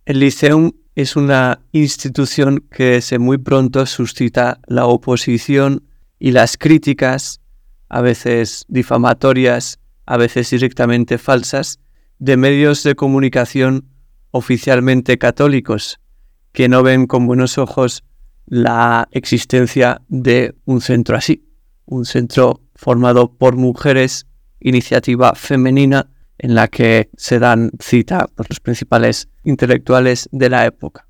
El 0.05 0.19
Liceum 0.19 0.73
es 0.93 1.15
una 1.15 1.61
institución 1.71 2.67
que 2.69 2.91
desde 2.91 3.17
muy 3.17 3.39
pronto 3.39 3.87
suscita 3.87 4.59
la 4.67 4.85
oposición 4.85 5.87
y 6.19 6.33
las 6.33 6.55
críticas, 6.55 7.41
a 7.89 8.01
veces 8.01 8.63
difamatorias, 8.67 9.79
a 10.05 10.17
veces 10.17 10.51
directamente 10.51 11.17
falsas, 11.17 11.79
de 12.19 12.37
medios 12.37 12.83
de 12.83 12.95
comunicación 12.95 13.89
oficialmente 14.31 15.17
católicos, 15.17 15.99
que 16.51 16.69
no 16.69 16.83
ven 16.83 17.07
con 17.07 17.27
buenos 17.27 17.57
ojos 17.57 18.03
la 18.45 19.07
existencia 19.11 20.01
de 20.07 20.55
un 20.65 20.81
centro 20.81 21.17
así, 21.17 21.47
un 21.85 22.05
centro 22.05 22.61
formado 22.75 23.33
por 23.33 23.55
mujeres, 23.55 24.27
iniciativa 24.59 25.33
femenina, 25.35 26.09
en 26.37 26.53
la 26.53 26.67
que 26.67 27.09
se 27.15 27.39
dan 27.39 27.71
cita 27.79 28.27
los 28.35 28.59
principales 28.59 29.29
intelectuales 29.43 30.27
de 30.31 30.49
la 30.49 30.65
época. 30.65 31.07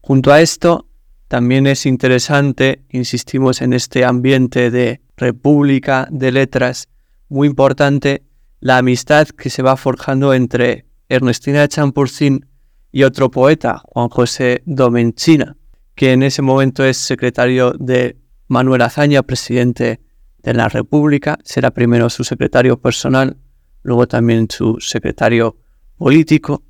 Junto 0.00 0.32
a 0.32 0.40
esto, 0.40 0.86
también 1.28 1.66
es 1.66 1.86
interesante, 1.86 2.84
insistimos 2.90 3.62
en 3.62 3.72
este 3.72 4.04
ambiente 4.04 4.70
de 4.70 5.00
república 5.16 6.08
de 6.10 6.32
letras, 6.32 6.88
muy 7.28 7.48
importante 7.48 8.24
la 8.60 8.78
amistad 8.78 9.26
que 9.28 9.50
se 9.50 9.62
va 9.62 9.76
forjando 9.76 10.34
entre 10.34 10.86
Ernestina 11.08 11.60
de 11.60 11.68
Champurcín 11.68 12.46
y 12.92 13.02
otro 13.02 13.30
poeta, 13.30 13.82
Juan 13.84 14.08
José 14.08 14.62
Domenchina, 14.66 15.56
que 15.94 16.12
en 16.12 16.22
ese 16.22 16.42
momento 16.42 16.84
es 16.84 16.96
secretario 16.96 17.72
de 17.72 18.16
Manuel 18.48 18.82
Azaña, 18.82 19.22
presidente 19.22 20.00
de 20.42 20.54
la 20.54 20.68
República, 20.68 21.38
será 21.44 21.70
primero 21.70 22.10
su 22.10 22.24
secretario 22.24 22.80
personal 22.80 23.36
luego 23.82 24.06
también 24.06 24.46
su 24.50 24.76
secretario 24.80 25.56
político. 25.96 26.62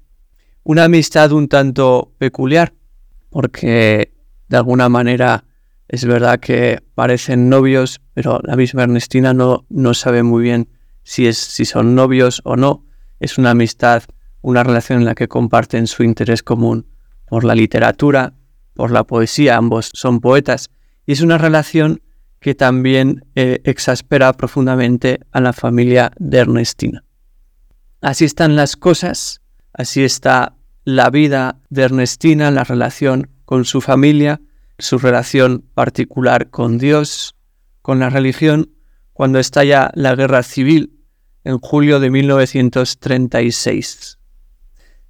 Una 0.62 0.84
amistad 0.84 1.32
un 1.32 1.48
tanto 1.48 2.12
peculiar, 2.18 2.72
porque 3.30 4.12
de 4.48 4.56
alguna 4.56 4.88
manera 4.88 5.44
es 5.88 6.04
verdad 6.04 6.38
que 6.40 6.82
parecen 6.94 7.48
novios, 7.48 8.00
pero 8.14 8.40
la 8.44 8.56
misma 8.56 8.84
Ernestina 8.84 9.32
no, 9.34 9.66
no 9.68 9.94
sabe 9.94 10.22
muy 10.22 10.42
bien 10.42 10.68
si, 11.10 11.26
es, 11.26 11.38
si 11.38 11.64
son 11.64 11.96
novios 11.96 12.40
o 12.44 12.54
no. 12.54 12.84
Es 13.18 13.36
una 13.36 13.50
amistad, 13.50 14.04
una 14.42 14.62
relación 14.62 15.00
en 15.00 15.06
la 15.06 15.16
que 15.16 15.26
comparten 15.26 15.88
su 15.88 16.04
interés 16.04 16.44
común 16.44 16.86
por 17.26 17.42
la 17.42 17.56
literatura, 17.56 18.34
por 18.74 18.92
la 18.92 19.02
poesía, 19.02 19.56
ambos 19.56 19.90
son 19.92 20.20
poetas, 20.20 20.70
y 21.06 21.12
es 21.12 21.20
una 21.20 21.36
relación 21.36 22.00
que 22.38 22.54
también 22.54 23.24
eh, 23.34 23.60
exaspera 23.64 24.32
profundamente 24.34 25.18
a 25.32 25.40
la 25.40 25.52
familia 25.52 26.12
de 26.20 26.38
Ernestina. 26.38 27.02
Así 28.00 28.24
están 28.24 28.54
las 28.54 28.76
cosas, 28.76 29.40
así 29.72 30.04
está 30.04 30.54
la 30.84 31.10
vida 31.10 31.58
de 31.70 31.82
Ernestina, 31.82 32.52
la 32.52 32.62
relación 32.62 33.28
con 33.46 33.64
su 33.64 33.80
familia, 33.80 34.40
su 34.78 34.96
relación 34.96 35.64
particular 35.74 36.50
con 36.50 36.78
Dios, 36.78 37.34
con 37.82 37.98
la 37.98 38.10
religión, 38.10 38.70
cuando 39.12 39.40
estalla 39.40 39.90
la 39.94 40.14
guerra 40.14 40.44
civil 40.44 40.98
en 41.44 41.58
julio 41.58 42.00
de 42.00 42.10
1936. 42.10 44.18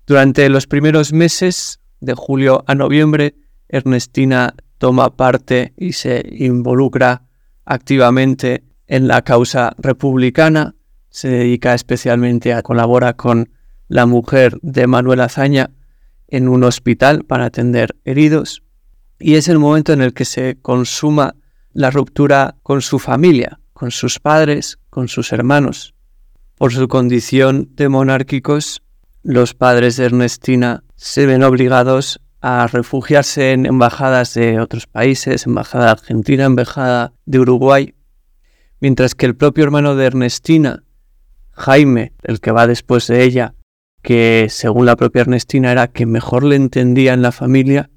Durante 0.07 0.49
los 0.49 0.67
primeros 0.67 1.13
meses, 1.13 1.81
de 2.01 2.15
julio 2.15 2.65
a 2.67 2.75
noviembre, 2.75 3.37
Ernestina 3.69 4.55
toma 4.79 5.17
parte 5.17 5.75
y 5.77 5.93
se 5.93 6.25
involucra 6.31 7.23
activamente 7.65 8.65
en 8.87 9.07
la 9.07 9.23
causa 9.23 9.75
republicana, 9.79 10.75
se 11.11 11.29
dedica 11.29 11.75
especialmente 11.75 12.55
a 12.55 12.63
colaborar 12.63 13.17
con 13.17 13.51
la 13.89 14.07
mujer 14.07 14.59
de 14.63 14.87
Manuel 14.87 15.21
Azaña 15.21 15.71
en 16.29 16.49
un 16.49 16.65
hospital 16.65 17.25
para 17.25 17.47
atender 17.47 17.97
heridos 18.05 18.63
y 19.21 19.35
es 19.35 19.49
el 19.49 19.59
momento 19.59 19.93
en 19.93 20.01
el 20.01 20.15
que 20.15 20.25
se 20.25 20.59
consuma 20.61 21.37
la 21.73 21.91
ruptura 21.91 22.57
con 22.63 22.81
su 22.81 22.99
familia, 22.99 23.61
con 23.73 23.91
sus 23.91 24.19
padres, 24.19 24.79
con 24.89 25.09
sus 25.09 25.33
hermanos. 25.33 25.95
Por 26.61 26.75
su 26.75 26.89
condición 26.89 27.71
de 27.75 27.89
monárquicos, 27.89 28.83
los 29.23 29.55
padres 29.55 29.97
de 29.97 30.05
Ernestina 30.05 30.85
se 30.95 31.25
ven 31.25 31.43
obligados 31.43 32.21
a 32.43 32.67
refugiarse 32.67 33.53
en 33.53 33.65
embajadas 33.65 34.35
de 34.35 34.61
otros 34.61 34.87
países, 34.87 35.47
embajada 35.47 35.91
Argentina, 35.91 36.45
embajada 36.45 37.15
de 37.25 37.39
Uruguay, 37.39 37.95
mientras 38.79 39.15
que 39.15 39.25
el 39.25 39.37
propio 39.37 39.65
hermano 39.65 39.97
de 39.97 40.05
Ernestina 40.05 40.83
Jaime, 41.53 42.13
el 42.25 42.41
que 42.41 42.53
va 42.53 42.67
después 42.67 43.07
de 43.07 43.25
ella, 43.25 43.55
que 44.03 44.49
según 44.51 44.85
la 44.85 44.97
propia 44.97 45.23
Ernestina 45.23 45.73
era 45.73 45.89
quien 45.89 46.11
mejor 46.11 46.45
le 46.45 46.57
entendía 46.57 47.15
en 47.15 47.23
la 47.23 47.33
familia, 47.33 47.89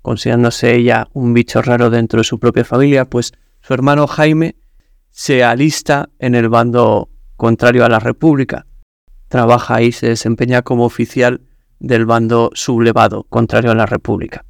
considerándose 0.00 0.74
ella 0.74 1.08
un 1.12 1.34
bicho 1.34 1.60
raro 1.60 1.90
dentro 1.90 2.20
de 2.20 2.24
su 2.24 2.38
propia 2.38 2.64
familia, 2.64 3.04
pues 3.04 3.34
su 3.60 3.74
hermano 3.74 4.06
Jaime 4.06 4.56
se 5.10 5.44
alista 5.44 6.08
en 6.18 6.34
el 6.34 6.48
bando 6.48 7.10
contrario 7.38 7.86
a 7.86 7.88
la 7.88 8.00
República. 8.00 8.66
Trabaja 9.28 9.80
y 9.80 9.92
se 9.92 10.08
desempeña 10.08 10.62
como 10.62 10.84
oficial 10.84 11.40
del 11.78 12.04
bando 12.04 12.50
sublevado, 12.52 13.24
contrario 13.30 13.70
a 13.70 13.76
la 13.76 13.86
República. 13.86 14.44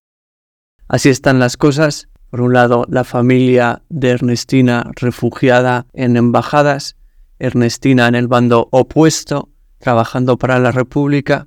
Así 0.88 1.10
están 1.10 1.38
las 1.38 1.56
cosas. 1.56 2.08
Por 2.30 2.40
un 2.40 2.54
lado, 2.54 2.86
la 2.88 3.04
familia 3.04 3.82
de 3.90 4.10
Ernestina 4.10 4.90
refugiada 4.96 5.86
en 5.92 6.16
embajadas, 6.16 6.96
Ernestina 7.38 8.08
en 8.08 8.14
el 8.14 8.26
bando 8.26 8.68
opuesto, 8.72 9.50
trabajando 9.78 10.38
para 10.38 10.58
la 10.58 10.72
República, 10.72 11.46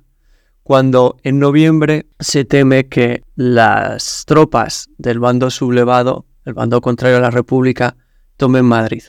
cuando 0.62 1.16
en 1.24 1.40
noviembre 1.40 2.06
se 2.20 2.44
teme 2.44 2.88
que 2.88 3.24
las 3.34 4.24
tropas 4.26 4.90
del 4.96 5.18
bando 5.18 5.50
sublevado, 5.50 6.24
el 6.44 6.54
bando 6.54 6.80
contrario 6.80 7.16
a 7.16 7.20
la 7.20 7.30
República, 7.30 7.96
tomen 8.36 8.64
Madrid. 8.64 9.02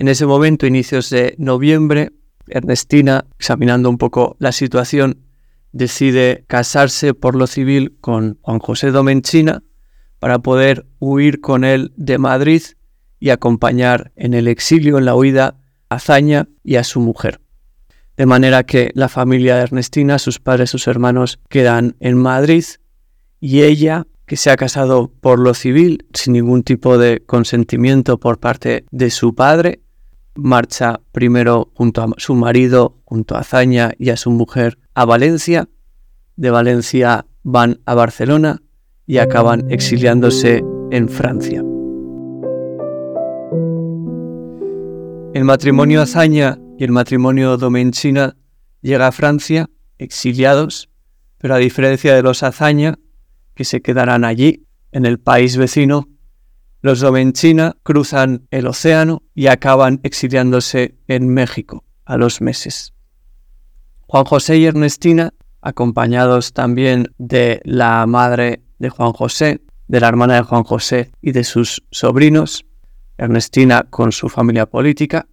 En 0.00 0.08
ese 0.08 0.24
momento, 0.24 0.66
inicios 0.66 1.10
de 1.10 1.34
noviembre, 1.36 2.12
Ernestina, 2.46 3.26
examinando 3.38 3.90
un 3.90 3.98
poco 3.98 4.34
la 4.38 4.50
situación, 4.50 5.26
decide 5.72 6.44
casarse 6.46 7.12
por 7.12 7.36
lo 7.36 7.46
civil 7.46 7.98
con 8.00 8.38
Juan 8.40 8.60
José 8.60 8.92
Domenchina 8.92 9.62
para 10.18 10.38
poder 10.38 10.86
huir 11.00 11.42
con 11.42 11.64
él 11.64 11.92
de 11.98 12.16
Madrid 12.16 12.62
y 13.18 13.28
acompañar 13.28 14.10
en 14.16 14.32
el 14.32 14.48
exilio, 14.48 14.96
en 14.96 15.04
la 15.04 15.14
huida, 15.14 15.58
a 15.90 15.98
Zaña 15.98 16.48
y 16.64 16.76
a 16.76 16.84
su 16.84 17.00
mujer. 17.00 17.42
De 18.16 18.24
manera 18.24 18.64
que 18.64 18.92
la 18.94 19.10
familia 19.10 19.56
de 19.56 19.64
Ernestina, 19.64 20.18
sus 20.18 20.40
padres, 20.40 20.70
sus 20.70 20.86
hermanos 20.86 21.40
quedan 21.50 21.96
en 22.00 22.16
Madrid 22.16 22.64
y 23.38 23.64
ella, 23.64 24.06
que 24.24 24.38
se 24.38 24.48
ha 24.48 24.56
casado 24.56 25.12
por 25.20 25.38
lo 25.38 25.52
civil, 25.52 26.06
sin 26.14 26.32
ningún 26.32 26.62
tipo 26.62 26.96
de 26.96 27.22
consentimiento 27.26 28.18
por 28.18 28.40
parte 28.40 28.86
de 28.90 29.10
su 29.10 29.34
padre, 29.34 29.82
marcha 30.34 31.00
primero 31.12 31.70
junto 31.74 32.02
a 32.02 32.08
su 32.16 32.34
marido, 32.34 32.98
junto 33.04 33.36
a 33.36 33.44
Zaña 33.44 33.92
y 33.98 34.10
a 34.10 34.16
su 34.16 34.30
mujer 34.30 34.78
a 34.94 35.04
Valencia. 35.04 35.68
De 36.36 36.50
Valencia 36.50 37.26
van 37.42 37.80
a 37.86 37.94
Barcelona 37.94 38.62
y 39.06 39.18
acaban 39.18 39.70
exiliándose 39.70 40.62
en 40.90 41.08
Francia. 41.08 41.62
El 45.32 45.44
matrimonio 45.44 46.02
Azaña 46.02 46.58
y 46.78 46.84
el 46.84 46.92
matrimonio 46.92 47.56
Domenchina 47.56 48.36
llega 48.80 49.06
a 49.06 49.12
Francia 49.12 49.70
exiliados, 49.98 50.88
pero 51.38 51.54
a 51.54 51.58
diferencia 51.58 52.14
de 52.14 52.22
los 52.22 52.42
Azaña, 52.42 52.98
que 53.54 53.64
se 53.64 53.82
quedarán 53.82 54.24
allí, 54.24 54.66
en 54.92 55.06
el 55.06 55.20
país 55.20 55.56
vecino, 55.56 56.08
los 56.82 57.00
Domenchina 57.00 57.76
cruzan 57.82 58.46
el 58.50 58.66
océano 58.66 59.22
y 59.34 59.48
acaban 59.48 60.00
exiliándose 60.02 60.96
en 61.08 61.28
México 61.28 61.84
a 62.04 62.16
los 62.16 62.40
meses. 62.40 62.94
Juan 64.06 64.24
José 64.24 64.56
y 64.56 64.66
Ernestina, 64.66 65.32
acompañados 65.60 66.52
también 66.52 67.12
de 67.18 67.60
la 67.64 68.06
madre 68.06 68.62
de 68.78 68.88
Juan 68.88 69.12
José, 69.12 69.60
de 69.88 70.00
la 70.00 70.08
hermana 70.08 70.36
de 70.36 70.42
Juan 70.42 70.64
José 70.64 71.12
y 71.20 71.32
de 71.32 71.44
sus 71.44 71.84
sobrinos, 71.90 72.64
Ernestina 73.18 73.86
con 73.90 74.12
su 74.12 74.28
familia 74.28 74.66
política, 74.66 75.26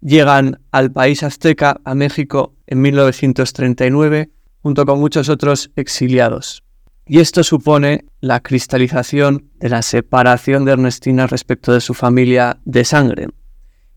llegan 0.00 0.60
al 0.70 0.92
país 0.92 1.22
azteca, 1.22 1.80
a 1.84 1.94
México, 1.94 2.54
en 2.66 2.80
1939, 2.80 4.30
junto 4.62 4.86
con 4.86 5.00
muchos 5.00 5.28
otros 5.28 5.70
exiliados. 5.74 6.62
Y 7.06 7.18
esto 7.18 7.42
supone 7.42 8.06
la 8.20 8.40
cristalización 8.40 9.50
de 9.58 9.68
la 9.68 9.82
separación 9.82 10.64
de 10.64 10.72
Ernestina 10.72 11.26
respecto 11.26 11.72
de 11.72 11.80
su 11.80 11.94
familia 11.94 12.60
de 12.64 12.84
sangre. 12.84 13.28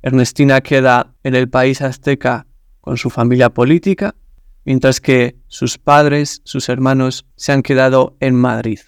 Ernestina 0.01 0.61
queda 0.61 1.13
en 1.23 1.35
el 1.35 1.49
país 1.49 1.81
azteca 1.81 2.47
con 2.81 2.97
su 2.97 3.09
familia 3.09 3.49
política, 3.51 4.15
mientras 4.63 4.99
que 5.01 5.37
sus 5.47 5.77
padres, 5.77 6.41
sus 6.43 6.69
hermanos, 6.69 7.25
se 7.35 7.51
han 7.51 7.61
quedado 7.61 8.17
en 8.19 8.35
Madrid. 8.35 8.79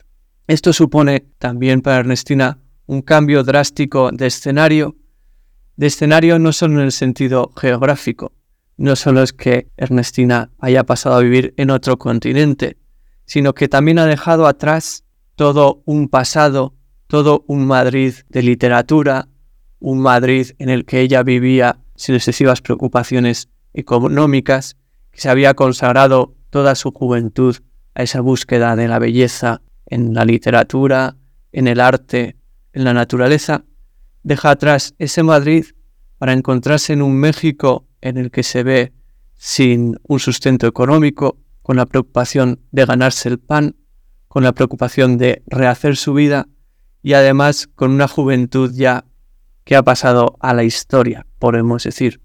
Esto 0.48 0.74
supone 0.74 1.26
también 1.38 1.82
para 1.82 1.98
Ernestina 1.98 2.60
un 2.88 3.02
cambio 3.02 3.44
drástico 3.44 4.12
de 4.12 4.28
escenario, 4.28 4.96
de 5.76 5.88
escenario 5.88 6.40
no 6.40 6.54
solo 6.54 6.80
en 6.80 6.86
el 6.86 6.92
sentido 6.92 7.52
geográfico, 7.56 8.34
no 8.78 8.96
solo 8.96 9.22
es 9.22 9.34
que 9.34 9.68
Ernestina 9.78 10.52
haya 10.60 10.84
pasado 10.84 11.16
a 11.16 11.22
vivir 11.22 11.54
en 11.58 11.70
otro 11.70 11.98
continente, 11.98 12.78
sino 13.28 13.54
que 13.54 13.68
también 13.68 14.00
ha 14.00 14.06
dejado 14.06 14.48
atrás 14.48 15.04
todo 15.36 15.84
un 15.86 16.08
pasado, 16.08 16.74
todo 17.06 17.44
un 17.48 17.68
Madrid 17.68 18.16
de 18.30 18.42
literatura, 18.42 19.28
un 19.80 20.00
Madrid 20.00 20.52
en 20.58 20.70
el 20.70 20.86
que 20.86 21.02
ella 21.02 21.22
vivía 21.22 21.80
sin 21.96 22.16
excesivas 22.16 22.62
preocupaciones 22.62 23.50
económicas, 23.74 24.78
que 25.12 25.22
se 25.22 25.30
había 25.30 25.54
consagrado 25.54 26.36
toda 26.50 26.74
su 26.74 26.92
juventud 26.92 27.58
a 27.94 28.04
esa 28.04 28.22
búsqueda 28.22 28.76
de 28.76 28.88
la 28.88 28.98
belleza 28.98 29.62
en 29.86 30.14
la 30.14 30.26
literatura, 30.26 31.18
en 31.52 31.68
el 31.68 31.80
arte, 31.80 32.38
en 32.74 32.84
la 32.86 32.94
naturaleza, 32.94 33.66
deja 34.24 34.52
atrás 34.52 34.96
ese 35.00 35.22
Madrid 35.22 35.66
para 36.18 36.34
encontrarse 36.34 36.94
en 36.94 37.02
un 37.02 37.16
México 37.16 37.88
en 38.02 38.18
el 38.18 38.32
que 38.32 38.44
se 38.44 38.64
ve 38.64 38.94
sin 39.34 39.98
un 40.08 40.20
sustento 40.20 40.66
económico, 40.66 41.38
con 41.68 41.76
la 41.76 41.86
preocupación 41.86 42.62
de 42.72 42.86
ganarse 42.86 43.28
el 43.28 43.40
pan, 43.40 43.76
con 44.30 44.42
la 44.42 44.54
preocupación 44.54 45.18
de 45.18 45.44
rehacer 45.48 45.98
su 45.98 46.14
vida 46.14 46.48
y 47.04 47.12
además 47.12 47.68
con 47.76 47.92
una 47.92 48.08
juventud 48.08 48.72
ya 48.74 49.04
que 49.66 49.76
ha 49.76 49.84
pasado 49.84 50.38
a 50.40 50.54
la 50.54 50.64
historia, 50.64 51.26
podemos 51.40 51.84
decir. 51.84 52.22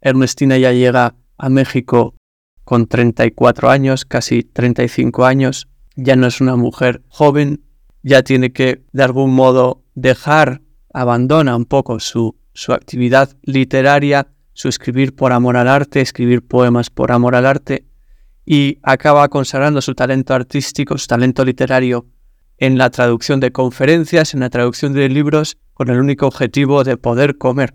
Ernestina 0.00 0.58
ya 0.58 0.72
llega 0.72 1.14
a 1.38 1.48
México 1.48 2.16
con 2.64 2.88
34 2.88 3.70
años, 3.70 4.04
casi 4.04 4.42
35 4.42 5.26
años, 5.26 5.68
ya 5.94 6.16
no 6.16 6.26
es 6.26 6.40
una 6.40 6.56
mujer 6.56 7.04
joven, 7.06 7.62
ya 8.02 8.24
tiene 8.24 8.52
que 8.52 8.82
de 8.90 9.04
algún 9.04 9.32
modo 9.32 9.84
dejar, 9.94 10.60
abandona 10.92 11.54
un 11.54 11.66
poco 11.66 12.00
su, 12.00 12.36
su 12.52 12.72
actividad 12.72 13.30
literaria, 13.42 14.26
su 14.54 14.68
escribir 14.68 15.14
por 15.14 15.32
amor 15.32 15.56
al 15.56 15.68
arte, 15.68 16.00
escribir 16.00 16.44
poemas 16.44 16.90
por 16.90 17.12
amor 17.12 17.36
al 17.36 17.46
arte, 17.46 17.86
y 18.52 18.80
acaba 18.82 19.28
consagrando 19.28 19.80
su 19.80 19.94
talento 19.94 20.34
artístico, 20.34 20.98
su 20.98 21.06
talento 21.06 21.44
literario 21.44 22.06
en 22.58 22.78
la 22.78 22.90
traducción 22.90 23.38
de 23.38 23.52
conferencias, 23.52 24.34
en 24.34 24.40
la 24.40 24.50
traducción 24.50 24.92
de 24.92 25.08
libros, 25.08 25.56
con 25.72 25.88
el 25.88 26.00
único 26.00 26.26
objetivo 26.26 26.82
de 26.82 26.96
poder 26.96 27.38
comer. 27.38 27.74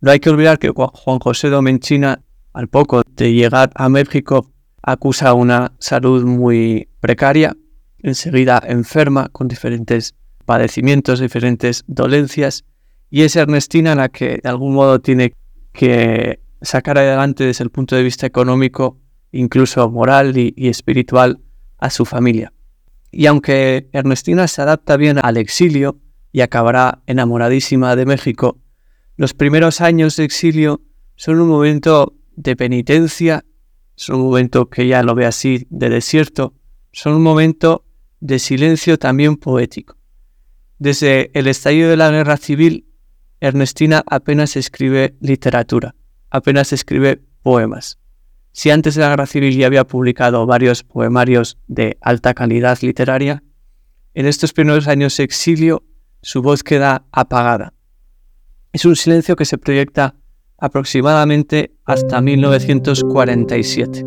No 0.00 0.10
hay 0.10 0.18
que 0.18 0.30
olvidar 0.30 0.58
que 0.58 0.70
Juan 0.70 1.20
José 1.20 1.48
Domenchina, 1.48 2.24
al 2.54 2.66
poco 2.66 3.02
de 3.06 3.32
llegar 3.32 3.70
a 3.76 3.88
México, 3.88 4.50
acusa 4.82 5.32
una 5.32 5.70
salud 5.78 6.24
muy 6.24 6.88
precaria, 6.98 7.56
enseguida 8.00 8.60
enferma, 8.66 9.28
con 9.28 9.46
diferentes 9.46 10.16
padecimientos, 10.44 11.20
diferentes 11.20 11.84
dolencias, 11.86 12.64
y 13.10 13.22
es 13.22 13.36
Ernestina 13.36 13.94
la 13.94 14.08
que 14.08 14.40
de 14.42 14.48
algún 14.48 14.74
modo 14.74 14.98
tiene 14.98 15.34
que 15.72 16.40
sacar 16.62 16.98
adelante 16.98 17.44
desde 17.44 17.62
el 17.62 17.70
punto 17.70 17.94
de 17.94 18.02
vista 18.02 18.26
económico 18.26 18.98
incluso 19.32 19.88
moral 19.90 20.36
y, 20.36 20.54
espiritual, 20.68 21.40
a 21.78 21.90
su 21.90 22.04
familia. 22.04 22.52
Y 23.10 23.26
aunque 23.26 23.88
Ernestina 23.92 24.48
se 24.48 24.62
adapta 24.62 24.96
bien 24.96 25.18
al 25.22 25.36
exilio 25.36 25.98
y 26.32 26.40
acabará 26.40 27.02
enamoradísima 27.06 27.96
de 27.96 28.06
México, 28.06 28.58
los 29.16 29.34
primeros 29.34 29.80
años 29.80 30.16
de 30.16 30.24
exilio 30.24 30.82
son 31.16 31.40
un 31.40 31.48
momento 31.48 32.14
de 32.36 32.54
penitencia, 32.54 33.44
son 33.96 34.16
un 34.16 34.26
momento 34.26 34.68
que 34.68 34.86
ya 34.86 35.02
lo 35.02 35.14
ve 35.14 35.26
así 35.26 35.66
de 35.70 35.88
desierto, 35.88 36.54
son 36.92 37.14
un 37.14 37.22
momento 37.22 37.84
de 38.20 38.38
silencio 38.38 38.98
también 38.98 39.36
poético. 39.36 39.96
Desde 40.78 41.30
el 41.34 41.48
estallido 41.48 41.90
de 41.90 41.96
la 41.96 42.10
guerra 42.10 42.36
civil, 42.36 42.86
Ernestina 43.40 44.04
apenas 44.06 44.56
escribe 44.56 45.16
literatura, 45.20 45.94
apenas 46.30 46.72
escribe 46.72 47.20
poemas. 47.42 47.98
Si 48.52 48.70
antes 48.70 48.94
de 48.94 49.02
la 49.02 49.10
guerra 49.10 49.26
civil 49.26 49.56
ya 49.56 49.66
había 49.66 49.86
publicado 49.86 50.44
varios 50.46 50.82
poemarios 50.82 51.58
de 51.66 51.98
alta 52.00 52.34
calidad 52.34 52.78
literaria, 52.82 53.42
en 54.14 54.26
estos 54.26 54.52
primeros 54.52 54.88
años 54.88 55.16
de 55.16 55.24
exilio 55.24 55.84
su 56.22 56.42
voz 56.42 56.62
queda 56.62 57.04
apagada. 57.12 57.72
Es 58.72 58.84
un 58.84 58.96
silencio 58.96 59.36
que 59.36 59.44
se 59.44 59.58
proyecta 59.58 60.16
aproximadamente 60.58 61.72
hasta 61.84 62.20
1947. 62.20 64.00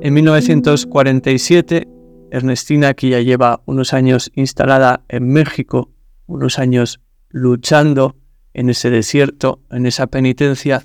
En 0.00 0.12
1947, 0.12 1.88
Ernestina, 2.30 2.94
que 2.94 3.08
ya 3.08 3.20
lleva 3.20 3.62
unos 3.64 3.92
años 3.92 4.30
instalada 4.34 5.04
en 5.08 5.28
México, 5.28 5.90
unos 6.26 6.58
años 6.58 7.00
luchando 7.30 8.16
en 8.54 8.70
ese 8.70 8.88
desierto, 8.90 9.60
en 9.70 9.86
esa 9.86 10.06
penitencia, 10.06 10.82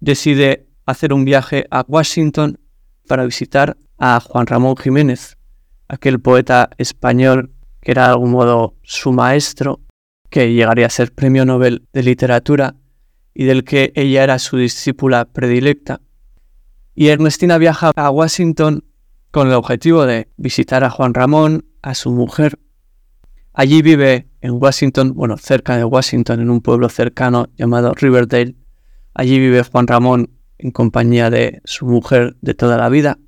decide 0.00 0.66
hacer 0.86 1.12
un 1.12 1.24
viaje 1.24 1.66
a 1.70 1.84
Washington 1.86 2.58
para 3.06 3.24
visitar 3.24 3.76
a 3.98 4.20
Juan 4.20 4.46
Ramón 4.46 4.76
Jiménez, 4.76 5.36
aquel 5.88 6.20
poeta 6.20 6.70
español 6.78 7.52
que 7.80 7.92
era 7.92 8.04
de 8.04 8.10
algún 8.10 8.30
modo 8.30 8.76
su 8.82 9.12
maestro, 9.12 9.80
que 10.28 10.52
llegaría 10.52 10.86
a 10.86 10.90
ser 10.90 11.12
premio 11.12 11.44
Nobel 11.44 11.86
de 11.92 12.02
literatura 12.02 12.76
y 13.34 13.44
del 13.44 13.64
que 13.64 13.92
ella 13.94 14.22
era 14.22 14.38
su 14.38 14.56
discípula 14.56 15.24
predilecta. 15.24 16.00
Y 16.94 17.08
Ernestina 17.08 17.58
viaja 17.58 17.92
a 17.96 18.10
Washington 18.10 18.84
con 19.30 19.48
el 19.48 19.54
objetivo 19.54 20.06
de 20.06 20.28
visitar 20.36 20.84
a 20.84 20.90
Juan 20.90 21.14
Ramón, 21.14 21.66
a 21.82 21.94
su 21.94 22.10
mujer. 22.10 22.58
Allí 23.52 23.82
vive 23.82 24.28
en 24.40 24.52
Washington, 24.52 25.14
bueno, 25.14 25.36
cerca 25.36 25.76
de 25.76 25.84
Washington, 25.84 26.40
en 26.40 26.50
un 26.50 26.60
pueblo 26.60 26.88
cercano 26.88 27.48
llamado 27.56 27.92
Riverdale. 27.94 28.54
Allí 29.14 29.38
vive 29.38 29.64
Juan 29.64 29.86
Ramón 29.86 30.30
en 30.58 30.70
compañía 30.70 31.30
de 31.30 31.60
su 31.64 31.86
mujer 31.86 32.36
de 32.40 32.54
toda 32.54 32.76
la 32.76 32.88
vida. 32.88 33.18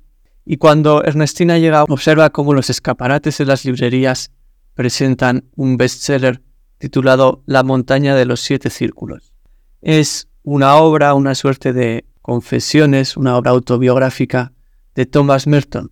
Y 0.45 0.57
cuando 0.57 1.03
Ernestina 1.03 1.57
llega, 1.57 1.83
observa 1.83 2.29
cómo 2.29 2.53
los 2.53 2.69
escaparates 2.69 3.37
de 3.37 3.45
las 3.45 3.65
librerías 3.65 4.31
presentan 4.75 5.45
un 5.55 5.77
bestseller 5.77 6.41
titulado 6.77 7.43
La 7.45 7.63
montaña 7.63 8.15
de 8.15 8.25
los 8.25 8.41
siete 8.41 8.69
círculos. 8.69 9.33
Es 9.81 10.29
una 10.43 10.75
obra, 10.75 11.13
una 11.13 11.35
suerte 11.35 11.73
de 11.73 12.05
confesiones, 12.21 13.17
una 13.17 13.37
obra 13.37 13.51
autobiográfica 13.51 14.53
de 14.95 15.05
Thomas 15.05 15.47
Merton, 15.47 15.91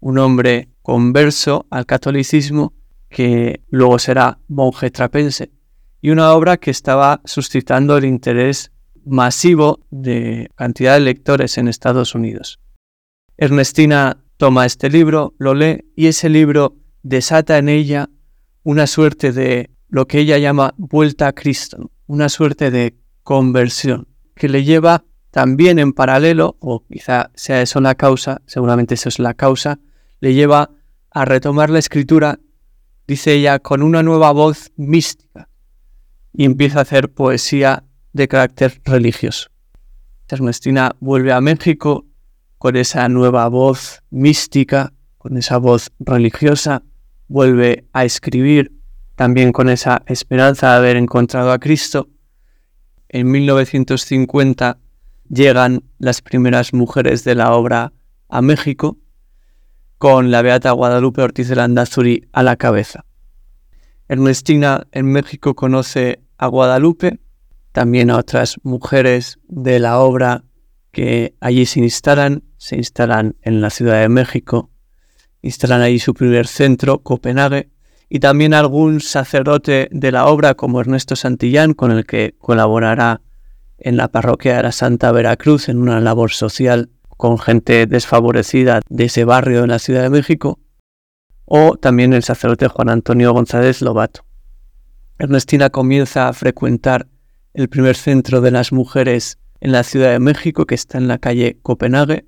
un 0.00 0.18
hombre 0.18 0.68
converso 0.82 1.66
al 1.70 1.86
catolicismo 1.86 2.74
que 3.16 3.62
luego 3.70 3.98
será 3.98 4.40
monje 4.46 4.90
trapense, 4.90 5.50
y 6.02 6.10
una 6.10 6.34
obra 6.34 6.58
que 6.58 6.70
estaba 6.70 7.22
suscitando 7.24 7.96
el 7.96 8.04
interés 8.04 8.72
masivo 9.06 9.80
de 9.90 10.50
cantidad 10.54 10.92
de 10.92 11.00
lectores 11.00 11.56
en 11.56 11.66
Estados 11.66 12.14
Unidos. 12.14 12.60
Ernestina 13.38 14.22
toma 14.36 14.66
este 14.66 14.90
libro, 14.90 15.32
lo 15.38 15.54
lee 15.54 15.86
y 15.96 16.08
ese 16.08 16.28
libro 16.28 16.76
desata 17.02 17.56
en 17.56 17.70
ella 17.70 18.10
una 18.64 18.86
suerte 18.86 19.32
de 19.32 19.70
lo 19.88 20.06
que 20.06 20.18
ella 20.18 20.36
llama 20.36 20.74
vuelta 20.76 21.28
a 21.28 21.32
Cristo, 21.32 21.90
una 22.06 22.28
suerte 22.28 22.70
de 22.70 22.98
conversión 23.22 24.08
que 24.34 24.50
le 24.50 24.62
lleva 24.62 25.04
también 25.30 25.78
en 25.78 25.94
paralelo, 25.94 26.58
o 26.60 26.84
quizá 26.84 27.30
sea 27.34 27.62
eso 27.62 27.80
la 27.80 27.94
causa, 27.94 28.42
seguramente 28.44 28.92
eso 28.92 29.08
es 29.08 29.18
la 29.18 29.32
causa, 29.32 29.78
le 30.20 30.34
lleva 30.34 30.70
a 31.10 31.24
retomar 31.24 31.70
la 31.70 31.78
escritura, 31.78 32.40
dice 33.06 33.34
ella, 33.34 33.58
con 33.58 33.82
una 33.82 34.02
nueva 34.02 34.32
voz 34.32 34.72
mística 34.76 35.48
y 36.32 36.44
empieza 36.44 36.80
a 36.80 36.82
hacer 36.82 37.12
poesía 37.12 37.84
de 38.12 38.28
carácter 38.28 38.80
religioso. 38.84 39.48
Ernestina 40.28 40.96
vuelve 41.00 41.32
a 41.32 41.40
México 41.40 42.04
con 42.58 42.76
esa 42.76 43.08
nueva 43.08 43.48
voz 43.48 44.02
mística, 44.10 44.92
con 45.18 45.36
esa 45.36 45.58
voz 45.58 45.92
religiosa, 46.00 46.82
vuelve 47.28 47.86
a 47.92 48.04
escribir 48.04 48.72
también 49.14 49.52
con 49.52 49.68
esa 49.68 50.02
esperanza 50.06 50.70
de 50.70 50.76
haber 50.76 50.96
encontrado 50.96 51.52
a 51.52 51.58
Cristo. 51.58 52.08
En 53.08 53.30
1950 53.30 54.78
llegan 55.28 55.84
las 55.98 56.22
primeras 56.22 56.72
mujeres 56.72 57.24
de 57.24 57.34
la 57.34 57.52
obra 57.52 57.92
a 58.28 58.42
México, 58.42 58.98
con 59.98 60.30
la 60.30 60.42
Beata 60.42 60.72
Guadalupe 60.72 61.22
Ortiz 61.22 61.48
de 61.48 61.56
Landazuri 61.56 62.28
a 62.32 62.42
la 62.42 62.56
cabeza. 62.56 63.04
Ernestina 64.08 64.86
en 64.92 65.06
México 65.06 65.54
conoce 65.54 66.20
a 66.38 66.46
Guadalupe, 66.46 67.18
también 67.72 68.10
a 68.10 68.18
otras 68.18 68.56
mujeres 68.62 69.38
de 69.48 69.78
la 69.78 69.98
obra 69.98 70.44
que 70.92 71.34
allí 71.40 71.66
se 71.66 71.80
instalan, 71.80 72.42
se 72.56 72.76
instalan 72.76 73.36
en 73.42 73.60
la 73.60 73.70
Ciudad 73.70 74.00
de 74.00 74.08
México, 74.08 74.70
instalan 75.42 75.82
allí 75.82 75.98
su 75.98 76.14
primer 76.14 76.46
centro, 76.46 77.02
Copenhague, 77.02 77.70
y 78.08 78.20
también 78.20 78.54
algún 78.54 79.00
sacerdote 79.00 79.88
de 79.90 80.12
la 80.12 80.26
obra 80.26 80.54
como 80.54 80.80
Ernesto 80.80 81.16
Santillán, 81.16 81.74
con 81.74 81.90
el 81.90 82.06
que 82.06 82.34
colaborará 82.38 83.20
en 83.78 83.96
la 83.96 84.08
parroquia 84.08 84.56
de 84.56 84.62
la 84.62 84.72
Santa 84.72 85.12
Veracruz 85.12 85.68
en 85.68 85.78
una 85.78 86.00
labor 86.00 86.30
social 86.30 86.90
con 87.16 87.38
gente 87.38 87.86
desfavorecida 87.86 88.80
de 88.88 89.04
ese 89.04 89.24
barrio 89.24 89.62
en 89.64 89.70
la 89.70 89.78
Ciudad 89.78 90.02
de 90.02 90.10
México, 90.10 90.58
o 91.44 91.76
también 91.76 92.12
el 92.12 92.22
sacerdote 92.22 92.68
Juan 92.68 92.90
Antonio 92.90 93.32
González 93.32 93.80
Lobato. 93.82 94.24
Ernestina 95.18 95.70
comienza 95.70 96.28
a 96.28 96.32
frecuentar 96.32 97.06
el 97.54 97.68
primer 97.68 97.96
centro 97.96 98.40
de 98.40 98.50
las 98.50 98.72
mujeres 98.72 99.38
en 99.60 99.72
la 99.72 99.82
Ciudad 99.82 100.10
de 100.10 100.18
México, 100.18 100.66
que 100.66 100.74
está 100.74 100.98
en 100.98 101.08
la 101.08 101.18
calle 101.18 101.58
Copenhague, 101.62 102.26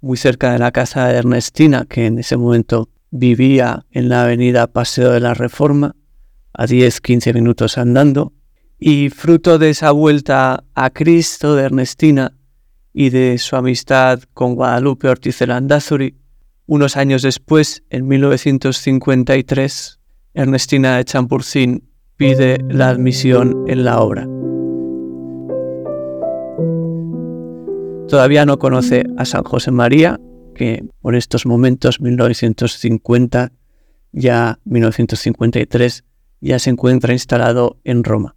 muy 0.00 0.16
cerca 0.16 0.52
de 0.52 0.60
la 0.60 0.70
casa 0.70 1.08
de 1.08 1.18
Ernestina, 1.18 1.84
que 1.88 2.06
en 2.06 2.18
ese 2.20 2.36
momento 2.36 2.88
vivía 3.10 3.86
en 3.90 4.08
la 4.08 4.22
avenida 4.22 4.68
Paseo 4.68 5.10
de 5.10 5.20
la 5.20 5.34
Reforma, 5.34 5.96
a 6.52 6.66
10-15 6.66 7.34
minutos 7.34 7.78
andando, 7.78 8.32
y 8.78 9.10
fruto 9.10 9.58
de 9.58 9.70
esa 9.70 9.90
vuelta 9.90 10.64
a 10.74 10.90
Cristo 10.90 11.56
de 11.56 11.64
Ernestina 11.64 12.37
y 12.98 13.10
de 13.10 13.38
su 13.38 13.54
amistad 13.54 14.20
con 14.34 14.56
Guadalupe 14.56 15.08
Ortiz 15.08 15.38
de 15.38 15.46
Landazuri, 15.46 16.16
unos 16.66 16.96
años 16.96 17.22
después, 17.22 17.84
en 17.90 18.08
1953, 18.08 20.00
Ernestina 20.34 20.96
de 20.96 21.04
Champurcín 21.04 21.88
pide 22.16 22.58
la 22.68 22.88
admisión 22.88 23.66
en 23.68 23.84
la 23.84 24.00
obra. 24.00 24.26
Todavía 28.08 28.44
no 28.44 28.58
conoce 28.58 29.04
a 29.16 29.24
San 29.24 29.44
José 29.44 29.70
María, 29.70 30.18
que 30.56 30.84
por 31.00 31.14
estos 31.14 31.46
momentos, 31.46 32.00
1950, 32.00 33.52
ya 34.10 34.58
1953, 34.64 36.02
ya 36.40 36.58
se 36.58 36.70
encuentra 36.70 37.12
instalado 37.12 37.78
en 37.84 38.02
Roma. 38.02 38.34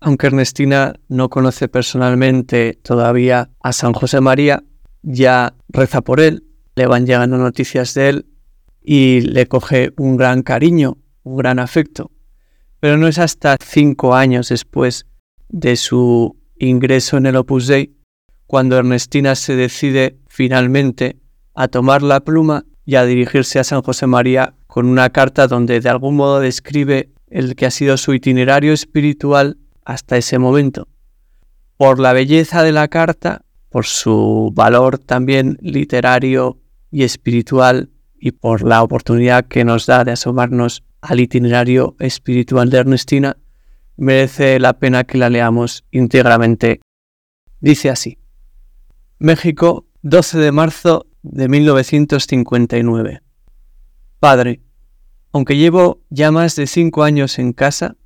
Aunque 0.00 0.26
Ernestina 0.26 0.94
no 1.08 1.28
conoce 1.30 1.68
personalmente 1.68 2.78
todavía 2.82 3.50
a 3.62 3.72
San 3.72 3.92
José 3.92 4.20
María, 4.20 4.62
ya 5.02 5.54
reza 5.68 6.02
por 6.02 6.20
él, 6.20 6.44
le 6.74 6.86
van 6.86 7.06
llegando 7.06 7.38
noticias 7.38 7.94
de 7.94 8.08
él 8.10 8.26
y 8.82 9.20
le 9.22 9.46
coge 9.46 9.92
un 9.96 10.16
gran 10.16 10.42
cariño, 10.42 10.98
un 11.22 11.36
gran 11.36 11.58
afecto. 11.58 12.10
Pero 12.80 12.98
no 12.98 13.08
es 13.08 13.18
hasta 13.18 13.56
cinco 13.64 14.14
años 14.14 14.50
después 14.50 15.06
de 15.48 15.76
su 15.76 16.36
ingreso 16.58 17.16
en 17.16 17.26
el 17.26 17.36
Opus 17.36 17.66
Dei 17.66 17.96
cuando 18.46 18.76
Ernestina 18.76 19.34
se 19.34 19.56
decide 19.56 20.18
finalmente 20.28 21.18
a 21.54 21.68
tomar 21.68 22.02
la 22.02 22.20
pluma 22.20 22.64
y 22.84 22.94
a 22.94 23.04
dirigirse 23.04 23.58
a 23.58 23.64
San 23.64 23.82
José 23.82 24.06
María 24.06 24.54
con 24.66 24.86
una 24.86 25.10
carta 25.10 25.48
donde 25.48 25.80
de 25.80 25.88
algún 25.88 26.16
modo 26.16 26.40
describe 26.40 27.10
el 27.28 27.56
que 27.56 27.66
ha 27.66 27.70
sido 27.70 27.96
su 27.96 28.14
itinerario 28.14 28.72
espiritual 28.72 29.58
hasta 29.86 30.18
ese 30.18 30.38
momento. 30.38 30.88
Por 31.78 31.98
la 31.98 32.12
belleza 32.12 32.62
de 32.62 32.72
la 32.72 32.88
carta, 32.88 33.42
por 33.70 33.86
su 33.86 34.52
valor 34.54 34.98
también 34.98 35.56
literario 35.60 36.58
y 36.90 37.04
espiritual 37.04 37.90
y 38.18 38.32
por 38.32 38.62
la 38.62 38.82
oportunidad 38.82 39.46
que 39.46 39.64
nos 39.64 39.86
da 39.86 40.04
de 40.04 40.12
asomarnos 40.12 40.82
al 41.00 41.20
itinerario 41.20 41.94
espiritual 42.00 42.68
de 42.68 42.78
Ernestina, 42.78 43.36
merece 43.96 44.58
la 44.58 44.74
pena 44.78 45.04
que 45.04 45.18
la 45.18 45.30
leamos 45.30 45.84
íntegramente. 45.90 46.80
Dice 47.60 47.88
así. 47.88 48.18
México, 49.18 49.86
12 50.02 50.38
de 50.38 50.52
marzo 50.52 51.06
de 51.22 51.48
1959. 51.48 53.20
Padre, 54.18 54.60
aunque 55.32 55.56
llevo 55.56 56.00
ya 56.10 56.30
más 56.30 56.56
de 56.56 56.66
cinco 56.66 57.04
años 57.04 57.38
en 57.38 57.52
casa, 57.52 57.96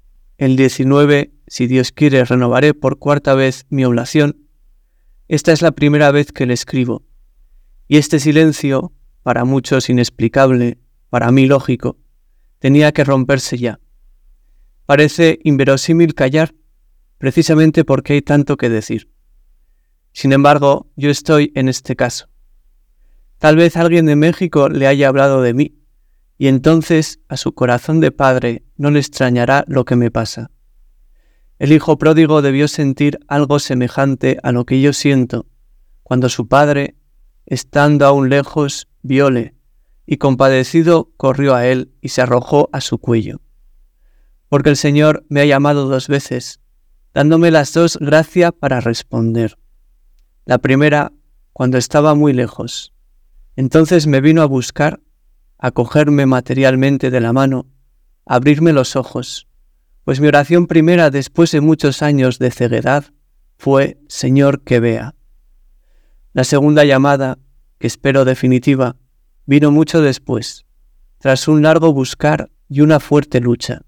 el 0.41 0.57
19, 0.57 1.35
si 1.49 1.67
Dios 1.67 1.93
quiere, 1.93 2.25
renovaré 2.25 2.73
por 2.73 2.99
cuarta 2.99 3.35
vez 3.35 3.67
mi 3.69 3.85
oblación. 3.85 4.49
Esta 5.29 5.53
es 5.53 5.61
la 5.61 5.73
primera 5.73 6.11
vez 6.13 6.33
que 6.33 6.47
le 6.47 6.55
escribo. 6.55 7.05
Y 7.87 7.99
este 7.99 8.19
silencio, 8.19 8.91
para 9.23 9.45
muchos 9.45 9.91
inexplicable, 9.91 10.79
para 11.11 11.31
mí 11.31 11.45
lógico, 11.45 11.99
tenía 12.59 12.91
que 12.93 13.05
romperse 13.05 13.59
ya. 13.59 13.81
Parece 14.87 15.41
inverosímil 15.45 16.15
callar, 16.15 16.55
precisamente 17.19 17.85
porque 17.85 18.15
hay 18.15 18.23
tanto 18.23 18.57
que 18.57 18.71
decir. 18.71 19.11
Sin 20.13 20.33
embargo, 20.33 20.91
yo 20.97 21.11
estoy 21.11 21.53
en 21.55 21.69
este 21.69 21.97
caso. 21.97 22.31
Tal 23.37 23.57
vez 23.57 23.77
alguien 23.77 24.07
de 24.07 24.17
México 24.17 24.71
le 24.71 24.87
haya 24.87 25.09
hablado 25.09 25.43
de 25.43 25.53
mí, 25.53 25.80
y 26.41 26.49
entonces 26.49 27.21
a 27.29 27.37
su 27.37 27.53
corazón 27.53 28.01
de 28.01 28.13
padre 28.13 28.65
no 28.79 28.91
le 28.91 28.99
extrañará 28.99 29.63
lo 29.69 29.85
que 29.85 29.95
me 29.95 30.11
pasa. 30.11 30.51
El 31.59 31.71
hijo 31.71 31.99
pródigo 31.99 32.41
debió 32.41 32.67
sentir 32.67 33.19
algo 33.29 33.59
semejante 33.59 34.39
a 34.43 34.51
lo 34.51 34.65
que 34.65 34.81
yo 34.81 34.95
siento, 34.95 35.45
cuando 36.03 36.31
su 36.31 36.49
padre, 36.49 36.97
estando 37.45 38.07
aún 38.07 38.31
lejos, 38.31 38.89
viole, 39.03 39.55
y 40.07 40.17
compadecido 40.17 41.11
corrió 41.19 41.55
a 41.55 41.67
él 41.67 41.93
y 42.01 42.09
se 42.09 42.23
arrojó 42.23 42.71
a 42.73 42.81
su 42.81 42.97
cuello. 42.97 43.43
Porque 44.49 44.71
el 44.71 44.79
Señor 44.79 45.27
me 45.29 45.43
ha 45.43 45.45
llamado 45.45 45.89
dos 45.89 46.09
veces, 46.09 46.59
dándome 47.13 47.51
las 47.51 47.75
dos 47.75 47.99
gracia 48.01 48.51
para 48.51 48.81
responder. 48.81 49.59
La 50.47 50.57
primera, 50.57 51.13
cuando 51.53 51.77
estaba 51.77 52.15
muy 52.15 52.33
lejos. 52.33 52.95
Entonces 53.57 54.07
me 54.07 54.23
vino 54.23 54.41
a 54.41 54.47
buscar, 54.47 55.01
a 55.61 55.71
cogerme 55.73 56.25
materialmente 56.25 57.11
de 57.11 57.21
la 57.21 57.33
mano, 57.33 57.67
abrirme 58.25 58.73
los 58.73 58.97
ojos, 58.97 59.47
pues 60.05 60.19
mi 60.19 60.27
oración 60.27 60.67
primera 60.67 61.11
después 61.11 61.53
de 61.53 61.61
muchos 61.61 62.03
años 62.03 62.39
de 62.39 62.51
ceguedad 62.51 63.05
fue 63.59 63.99
Señor 64.09 64.63
que 64.63 64.81
vea. 64.81 65.15
La 66.33 66.45
segunda 66.45 66.85
llamada, 66.85 67.39
que 67.79 67.87
espero 67.87 68.25
definitiva, 68.25 68.97
vino 69.45 69.71
mucho 69.71 70.01
después, 70.01 70.65
tras 71.19 71.47
un 71.47 71.63
largo 71.63 71.93
buscar 71.93 72.51
y 72.69 72.81
una 72.81 72.99
fuerte 72.99 73.41
lucha. 73.41 73.83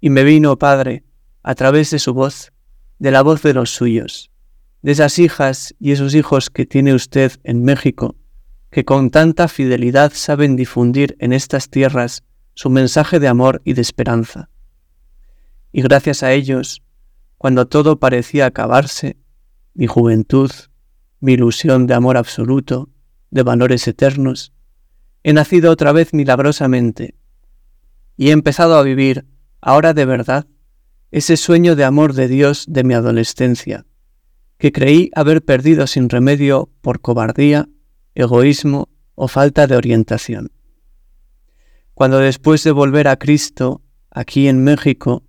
Y 0.00 0.10
me 0.10 0.22
vino, 0.22 0.58
Padre, 0.58 1.04
a 1.42 1.54
través 1.54 1.90
de 1.92 1.98
su 1.98 2.12
voz, 2.12 2.52
de 2.98 3.10
la 3.10 3.22
voz 3.22 3.40
de 3.42 3.54
los 3.54 3.70
suyos, 3.70 4.30
de 4.82 4.92
esas 4.92 5.18
hijas 5.18 5.74
y 5.78 5.92
esos 5.92 6.14
hijos 6.14 6.50
que 6.50 6.66
tiene 6.66 6.92
usted 6.92 7.32
en 7.42 7.62
México, 7.62 8.16
que 8.74 8.84
con 8.84 9.10
tanta 9.10 9.46
fidelidad 9.46 10.10
saben 10.12 10.56
difundir 10.56 11.14
en 11.20 11.32
estas 11.32 11.70
tierras 11.70 12.24
su 12.54 12.70
mensaje 12.70 13.20
de 13.20 13.28
amor 13.28 13.62
y 13.64 13.74
de 13.74 13.80
esperanza. 13.80 14.50
Y 15.70 15.80
gracias 15.80 16.24
a 16.24 16.32
ellos, 16.32 16.82
cuando 17.38 17.68
todo 17.68 18.00
parecía 18.00 18.46
acabarse, 18.46 19.16
mi 19.74 19.86
juventud, 19.86 20.50
mi 21.20 21.34
ilusión 21.34 21.86
de 21.86 21.94
amor 21.94 22.16
absoluto, 22.16 22.88
de 23.30 23.44
valores 23.44 23.86
eternos, 23.86 24.52
he 25.22 25.32
nacido 25.32 25.70
otra 25.70 25.92
vez 25.92 26.12
milagrosamente 26.12 27.14
y 28.16 28.30
he 28.30 28.32
empezado 28.32 28.76
a 28.76 28.82
vivir, 28.82 29.24
ahora 29.60 29.94
de 29.94 30.04
verdad, 30.04 30.48
ese 31.12 31.36
sueño 31.36 31.76
de 31.76 31.84
amor 31.84 32.12
de 32.12 32.26
Dios 32.26 32.64
de 32.66 32.82
mi 32.82 32.94
adolescencia, 32.94 33.86
que 34.58 34.72
creí 34.72 35.12
haber 35.14 35.44
perdido 35.44 35.86
sin 35.86 36.08
remedio 36.08 36.72
por 36.80 37.00
cobardía, 37.00 37.68
egoísmo 38.14 38.88
o 39.14 39.28
falta 39.28 39.66
de 39.66 39.76
orientación. 39.76 40.52
Cuando 41.94 42.18
después 42.18 42.64
de 42.64 42.72
volver 42.72 43.08
a 43.08 43.16
Cristo, 43.16 43.82
aquí 44.10 44.48
en 44.48 44.62
México, 44.62 45.22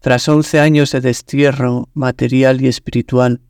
tras 0.00 0.28
once 0.28 0.60
años 0.60 0.92
de 0.92 1.00
destierro 1.00 1.88
material 1.94 2.60
y 2.62 2.68
espiritual, 2.68 3.40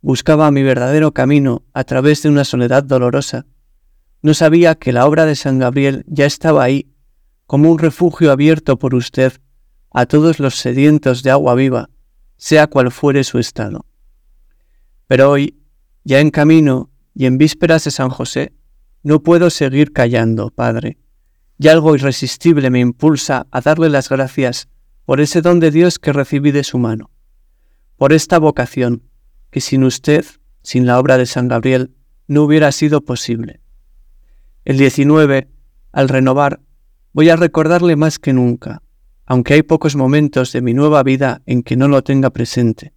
buscaba 0.00 0.50
mi 0.50 0.62
verdadero 0.62 1.12
camino 1.12 1.64
a 1.72 1.84
través 1.84 2.22
de 2.22 2.28
una 2.28 2.44
soledad 2.44 2.84
dolorosa, 2.84 3.46
no 4.22 4.32
sabía 4.32 4.74
que 4.74 4.92
la 4.92 5.06
obra 5.06 5.26
de 5.26 5.36
San 5.36 5.58
Gabriel 5.58 6.04
ya 6.06 6.24
estaba 6.24 6.62
ahí, 6.64 6.90
como 7.46 7.70
un 7.70 7.78
refugio 7.78 8.32
abierto 8.32 8.78
por 8.78 8.94
usted 8.94 9.34
a 9.90 10.06
todos 10.06 10.40
los 10.40 10.54
sedientos 10.54 11.22
de 11.22 11.30
agua 11.30 11.54
viva, 11.54 11.90
sea 12.36 12.66
cual 12.66 12.90
fuere 12.90 13.22
su 13.22 13.38
estado. 13.38 13.84
Pero 15.06 15.30
hoy, 15.30 15.62
ya 16.04 16.20
en 16.20 16.30
camino 16.30 16.90
y 17.14 17.26
en 17.26 17.38
vísperas 17.38 17.84
de 17.84 17.90
San 17.90 18.10
José, 18.10 18.52
no 19.02 19.22
puedo 19.22 19.50
seguir 19.50 19.92
callando, 19.92 20.50
Padre, 20.50 20.98
y 21.58 21.68
algo 21.68 21.94
irresistible 21.94 22.70
me 22.70 22.80
impulsa 22.80 23.46
a 23.50 23.60
darle 23.60 23.88
las 23.88 24.08
gracias 24.08 24.68
por 25.04 25.20
ese 25.20 25.42
don 25.42 25.60
de 25.60 25.70
Dios 25.70 25.98
que 25.98 26.12
recibí 26.12 26.50
de 26.50 26.64
su 26.64 26.78
mano, 26.78 27.10
por 27.96 28.12
esta 28.12 28.38
vocación 28.38 29.02
que 29.50 29.60
sin 29.60 29.84
usted, 29.84 30.24
sin 30.62 30.86
la 30.86 30.98
obra 30.98 31.16
de 31.16 31.26
San 31.26 31.46
Gabriel, 31.46 31.94
no 32.26 32.42
hubiera 32.42 32.72
sido 32.72 33.02
posible. 33.02 33.60
El 34.64 34.78
19, 34.78 35.48
al 35.92 36.08
renovar, 36.08 36.60
voy 37.12 37.28
a 37.28 37.36
recordarle 37.36 37.94
más 37.94 38.18
que 38.18 38.32
nunca, 38.32 38.82
aunque 39.26 39.54
hay 39.54 39.62
pocos 39.62 39.94
momentos 39.94 40.52
de 40.52 40.62
mi 40.62 40.74
nueva 40.74 41.02
vida 41.02 41.42
en 41.46 41.62
que 41.62 41.76
no 41.76 41.86
lo 41.86 42.02
tenga 42.02 42.30
presente, 42.30 42.92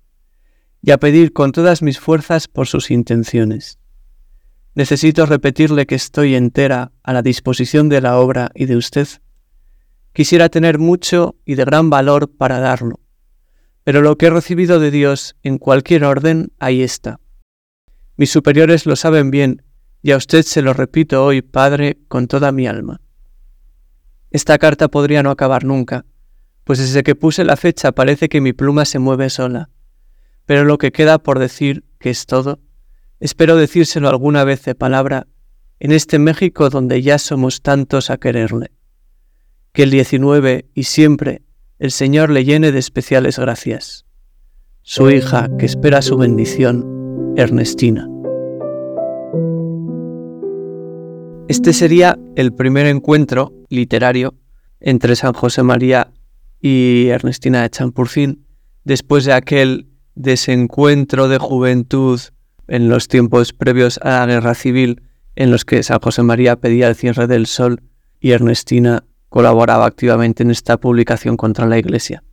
y 0.82 0.92
a 0.92 0.98
pedir 0.98 1.34
con 1.34 1.52
todas 1.52 1.82
mis 1.82 2.00
fuerzas 2.00 2.48
por 2.48 2.68
sus 2.68 2.90
intenciones. 2.90 3.78
Necesito 4.78 5.26
repetirle 5.26 5.88
que 5.88 5.96
estoy 5.96 6.36
entera 6.36 6.92
a 7.02 7.12
la 7.12 7.24
disposición 7.24 7.90
de 7.90 8.00
la 8.00 8.20
obra 8.20 8.52
y 8.54 8.68
de 8.68 8.78
usted. 8.78 9.08
Quisiera 10.14 10.50
tener 10.50 10.78
mucho 10.78 11.36
y 11.46 11.56
de 11.56 11.66
gran 11.66 11.90
valor 11.90 12.30
para 12.30 12.60
darlo, 12.60 13.00
pero 13.84 14.04
lo 14.04 14.20
que 14.20 14.28
he 14.28 14.30
recibido 14.30 14.80
de 14.80 14.92
Dios 14.92 15.36
en 15.42 15.58
cualquier 15.58 16.04
orden, 16.04 16.52
ahí 16.60 16.84
está. 16.84 17.20
Mis 18.18 18.30
superiores 18.30 18.86
lo 18.86 18.96
saben 18.96 19.32
bien 19.32 19.64
y 20.04 20.12
a 20.12 20.18
usted 20.18 20.44
se 20.44 20.62
lo 20.62 20.74
repito 20.74 21.26
hoy, 21.26 21.42
Padre, 21.42 21.98
con 22.08 22.28
toda 22.28 22.52
mi 22.52 22.68
alma. 22.68 23.02
Esta 24.30 24.60
carta 24.60 24.90
podría 24.90 25.24
no 25.24 25.32
acabar 25.32 25.64
nunca, 25.64 26.06
pues 26.66 26.78
desde 26.78 27.02
que 27.02 27.16
puse 27.16 27.44
la 27.44 27.58
fecha 27.58 27.94
parece 27.94 28.30
que 28.30 28.42
mi 28.42 28.54
pluma 28.54 28.86
se 28.86 29.00
mueve 29.00 29.32
sola. 29.32 29.72
Pero 30.46 30.66
lo 30.66 30.78
que 30.78 30.92
queda 30.92 31.18
por 31.18 31.40
decir, 31.40 31.84
que 31.98 32.12
es 32.12 32.28
todo, 32.28 32.60
espero 33.20 33.56
decírselo 33.56 34.10
alguna 34.10 34.44
vez 34.44 34.64
de 34.64 34.76
palabra, 34.76 35.28
en 35.80 35.92
este 35.92 36.20
México 36.20 36.70
donde 36.70 37.02
ya 37.02 37.18
somos 37.18 37.62
tantos 37.62 38.10
a 38.10 38.18
quererle. 38.18 38.72
Que 39.74 39.84
el 39.84 39.92
19 39.92 40.66
y 40.74 40.84
siempre 40.84 41.44
el 41.80 41.92
Señor 41.92 42.32
le 42.32 42.44
llene 42.44 42.72
de 42.72 42.80
especiales 42.80 43.38
gracias. 43.38 44.06
Su 44.82 45.10
hija, 45.12 45.50
que 45.60 45.66
espera 45.66 46.02
su 46.02 46.18
bendición, 46.18 47.34
Ernestina. 47.36 48.08
Este 51.48 51.74
sería 51.74 52.18
el 52.36 52.54
primer 52.54 52.88
encuentro 52.88 53.54
literario 53.70 54.34
entre 54.80 55.16
San 55.16 55.34
José 55.34 55.64
María 55.64 56.12
y 56.60 57.08
Ernestina 57.08 57.62
de 57.62 57.70
Champurcín, 57.70 58.46
después 58.84 59.26
de 59.26 59.34
aquel 59.34 59.88
desencuentro 60.16 61.28
de 61.28 61.38
juventud 61.38 62.20
en 62.68 62.90
los 62.90 63.08
tiempos 63.08 63.54
previos 63.54 64.00
a 64.04 64.20
la 64.20 64.26
guerra 64.26 64.56
civil, 64.56 65.02
en 65.36 65.52
los 65.52 65.66
que 65.66 65.84
San 65.84 66.00
José 66.00 66.24
María 66.24 66.56
pedía 66.56 66.88
el 66.88 66.96
cierre 66.96 67.28
del 67.28 67.46
sol 67.48 67.82
y 68.20 68.32
Ernestina 68.32 69.04
colaboraba 69.30 69.86
activamente 69.86 70.44
en 70.44 70.52
esta 70.52 70.78
publicación 70.78 71.38
contra 71.38 71.66
la 71.66 71.78
Iglesia. 71.78 72.24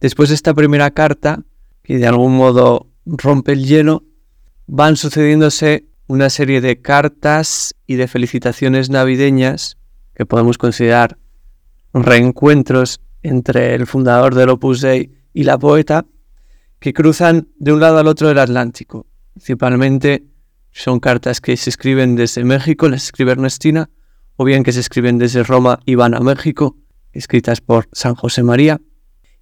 Después 0.00 0.28
de 0.28 0.34
esta 0.34 0.54
primera 0.54 0.90
carta, 0.90 1.42
que 1.82 1.98
de 1.98 2.06
algún 2.06 2.36
modo 2.36 2.88
rompe 3.06 3.52
el 3.52 3.64
hielo, 3.64 4.04
van 4.66 4.96
sucediéndose 4.96 5.86
una 6.06 6.30
serie 6.30 6.60
de 6.60 6.80
cartas 6.80 7.74
y 7.86 7.96
de 7.96 8.08
felicitaciones 8.08 8.90
navideñas 8.90 9.78
que 10.14 10.26
podemos 10.26 10.58
considerar 10.58 11.18
reencuentros 11.94 13.00
entre 13.22 13.74
el 13.74 13.86
fundador 13.86 14.34
del 14.34 14.50
Opus 14.50 14.80
Dei 14.80 15.12
y 15.32 15.44
la 15.44 15.58
poeta, 15.58 16.04
que 16.80 16.92
cruzan 16.92 17.48
de 17.58 17.72
un 17.72 17.80
lado 17.80 17.98
al 17.98 18.08
otro 18.08 18.28
del 18.28 18.38
Atlántico. 18.38 19.06
Principalmente 19.34 20.24
son 20.70 21.00
cartas 21.00 21.40
que 21.40 21.56
se 21.56 21.70
escriben 21.70 22.16
desde 22.16 22.44
México, 22.44 22.88
las 22.88 23.04
escribe 23.04 23.32
Ernestina, 23.32 23.90
o 24.36 24.44
bien 24.44 24.64
que 24.64 24.72
se 24.72 24.80
escriben 24.80 25.18
desde 25.18 25.42
Roma 25.42 25.80
y 25.84 25.94
van 25.94 26.14
a 26.14 26.20
México, 26.20 26.76
escritas 27.12 27.60
por 27.60 27.88
San 27.92 28.14
José 28.14 28.42
María. 28.42 28.80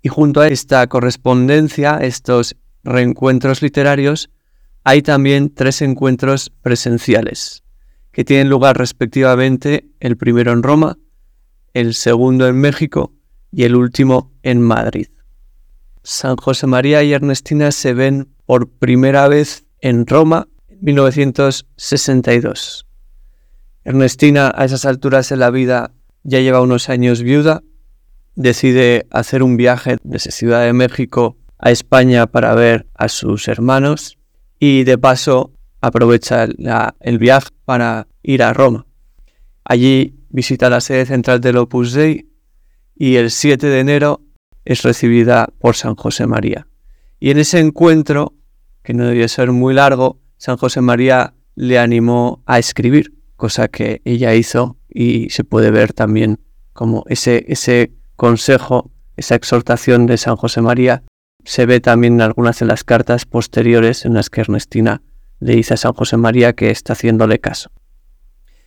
Y 0.02 0.08
junto 0.08 0.40
a 0.40 0.48
esta 0.48 0.86
correspondencia, 0.86 1.98
estos 1.98 2.56
reencuentros 2.82 3.62
literarios, 3.62 4.30
hay 4.82 5.02
también 5.02 5.54
tres 5.54 5.82
encuentros 5.82 6.50
presenciales, 6.62 7.62
que 8.12 8.24
tienen 8.24 8.48
lugar 8.48 8.78
respectivamente 8.78 9.90
el 10.00 10.16
primero 10.16 10.52
en 10.52 10.62
Roma, 10.62 10.98
el 11.74 11.94
segundo 11.94 12.48
en 12.48 12.56
México 12.56 13.12
y 13.52 13.64
el 13.64 13.76
último 13.76 14.32
en 14.42 14.62
Madrid. 14.62 15.08
San 16.02 16.36
José 16.36 16.66
María 16.66 17.02
y 17.02 17.12
Ernestina 17.12 17.72
se 17.72 17.92
ven 17.92 18.28
por 18.46 18.70
primera 18.70 19.28
vez 19.28 19.66
en 19.80 20.06
Roma 20.06 20.48
en 20.68 20.78
1962. 20.80 22.86
Ernestina 23.84 24.52
a 24.54 24.64
esas 24.64 24.84
alturas 24.84 25.28
de 25.28 25.36
la 25.36 25.50
vida 25.50 25.92
ya 26.22 26.40
lleva 26.40 26.60
unos 26.60 26.88
años 26.88 27.22
viuda, 27.22 27.62
decide 28.34 29.06
hacer 29.10 29.42
un 29.42 29.56
viaje 29.56 29.96
desde 30.02 30.30
Ciudad 30.30 30.64
de 30.64 30.72
México 30.72 31.36
a 31.58 31.70
España 31.70 32.26
para 32.26 32.54
ver 32.54 32.86
a 32.94 33.08
sus 33.08 33.48
hermanos 33.48 34.18
y 34.58 34.84
de 34.84 34.98
paso 34.98 35.52
aprovecha 35.80 36.46
el 37.00 37.18
viaje 37.18 37.48
para 37.64 38.06
ir 38.22 38.42
a 38.42 38.52
Roma. 38.52 38.86
Allí 39.64 40.14
visita 40.28 40.70
la 40.70 40.80
sede 40.80 41.06
central 41.06 41.40
del 41.40 41.56
Opus 41.56 41.92
Dei 41.92 42.28
y 42.94 43.16
el 43.16 43.30
7 43.30 43.66
de 43.66 43.80
enero 43.80 44.22
es 44.64 44.82
recibida 44.82 45.48
por 45.58 45.76
San 45.76 45.96
José 45.96 46.26
María. 46.26 46.66
Y 47.18 47.30
en 47.30 47.38
ese 47.38 47.58
encuentro, 47.58 48.34
que 48.82 48.94
no 48.94 49.06
debía 49.06 49.28
ser 49.28 49.52
muy 49.52 49.74
largo, 49.74 50.20
San 50.36 50.56
José 50.56 50.80
María 50.80 51.34
le 51.54 51.78
animó 51.78 52.42
a 52.46 52.58
escribir, 52.58 53.14
cosa 53.36 53.68
que 53.68 54.00
ella 54.04 54.34
hizo 54.34 54.76
y 54.88 55.30
se 55.30 55.44
puede 55.44 55.70
ver 55.70 55.92
también 55.92 56.40
como 56.72 57.04
ese, 57.08 57.44
ese 57.48 57.92
consejo, 58.16 58.90
esa 59.16 59.34
exhortación 59.34 60.06
de 60.06 60.16
San 60.16 60.36
José 60.36 60.62
María 60.62 61.02
se 61.44 61.66
ve 61.66 61.80
también 61.80 62.14
en 62.14 62.20
algunas 62.22 62.58
de 62.58 62.66
las 62.66 62.84
cartas 62.84 63.24
posteriores 63.26 64.04
en 64.04 64.14
las 64.14 64.30
que 64.30 64.42
Ernestina 64.42 65.02
le 65.40 65.56
dice 65.56 65.74
a 65.74 65.78
San 65.78 65.94
José 65.94 66.16
María 66.16 66.52
que 66.52 66.70
está 66.70 66.92
haciéndole 66.92 67.38
caso. 67.38 67.70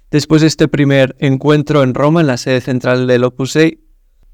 Después 0.10 0.42
de 0.42 0.48
este 0.48 0.68
primer 0.68 1.16
encuentro 1.20 1.84
en 1.84 1.94
Roma, 1.94 2.22
en 2.22 2.28
la 2.28 2.38
sede 2.38 2.62
central 2.62 3.08
del 3.08 3.24
Opus 3.24 3.54
Dei, 3.54 3.84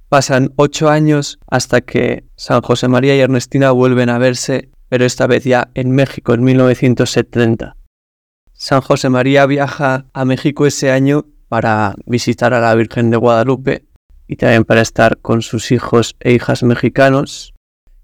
Pasan 0.10 0.54
ocho 0.56 0.90
años 0.90 1.38
hasta 1.46 1.82
que 1.82 2.24
San 2.36 2.64
José 2.64 2.88
María 2.88 3.16
y 3.16 3.20
Ernestina 3.20 3.70
vuelven 3.70 4.10
a 4.10 4.18
verse, 4.18 4.72
pero 4.90 5.06
esta 5.06 5.28
vez 5.28 5.44
ya 5.44 5.70
en 5.76 5.92
México 5.92 6.34
en 6.34 6.44
1970. 6.44 7.76
San 8.52 8.82
José 8.82 9.10
María 9.10 9.46
viaja 9.46 10.06
a 10.12 10.26
México 10.26 10.66
ese 10.66 10.92
año 10.92 11.26
para 11.48 11.96
visitar 12.06 12.54
a 12.54 12.60
la 12.60 12.76
Virgen 12.76 13.10
de 13.10 13.18
Guadalupe 13.18 13.86
y 14.28 14.36
también 14.36 14.66
para 14.66 14.82
estar 14.82 15.18
con 15.20 15.42
sus 15.42 15.72
hijos 15.72 16.16
e 16.20 16.34
hijas 16.34 16.64
mexicanos, 16.64 17.54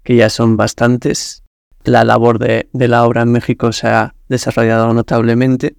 que 0.02 0.16
ya 0.16 0.30
son 0.30 0.56
bastantes. 0.56 1.44
La 1.84 2.04
labor 2.04 2.38
de, 2.38 2.68
la 2.72 3.04
obra 3.04 3.22
en 3.22 3.30
México 3.30 3.70
se 3.72 3.86
ha 3.86 4.14
desarrollado 4.28 4.92
notablemente 4.92 5.76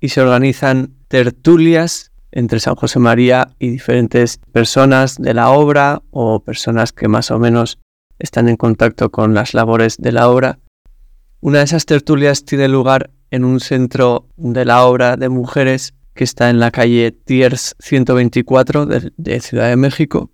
y 0.00 0.08
se 0.08 0.22
organizan 0.22 0.94
tertulias 1.06 2.10
entre 2.32 2.58
San 2.58 2.74
José 2.74 2.98
María 2.98 3.54
y 3.58 3.70
diferentes 3.70 4.38
personas 4.50 5.18
de 5.18 5.34
la 5.34 5.50
obra 5.50 6.02
o 6.10 6.40
personas 6.40 6.92
que 6.92 7.06
más 7.06 7.30
o 7.30 7.38
menos 7.38 7.78
están 8.20 8.48
en 8.48 8.56
contacto 8.56 9.10
con 9.10 9.34
las 9.34 9.54
labores 9.54 9.96
de 9.96 10.12
la 10.12 10.28
obra. 10.28 10.60
Una 11.40 11.58
de 11.58 11.64
esas 11.64 11.86
tertulias 11.86 12.44
tiene 12.44 12.68
lugar 12.68 13.10
en 13.30 13.44
un 13.44 13.60
centro 13.60 14.28
de 14.36 14.64
la 14.64 14.84
obra 14.84 15.16
de 15.16 15.28
mujeres 15.28 15.94
que 16.14 16.24
está 16.24 16.50
en 16.50 16.60
la 16.60 16.70
calle 16.70 17.12
Tiers 17.12 17.76
124 17.78 18.86
de, 18.86 19.40
Ciudad 19.40 19.68
de 19.68 19.76
México. 19.76 20.30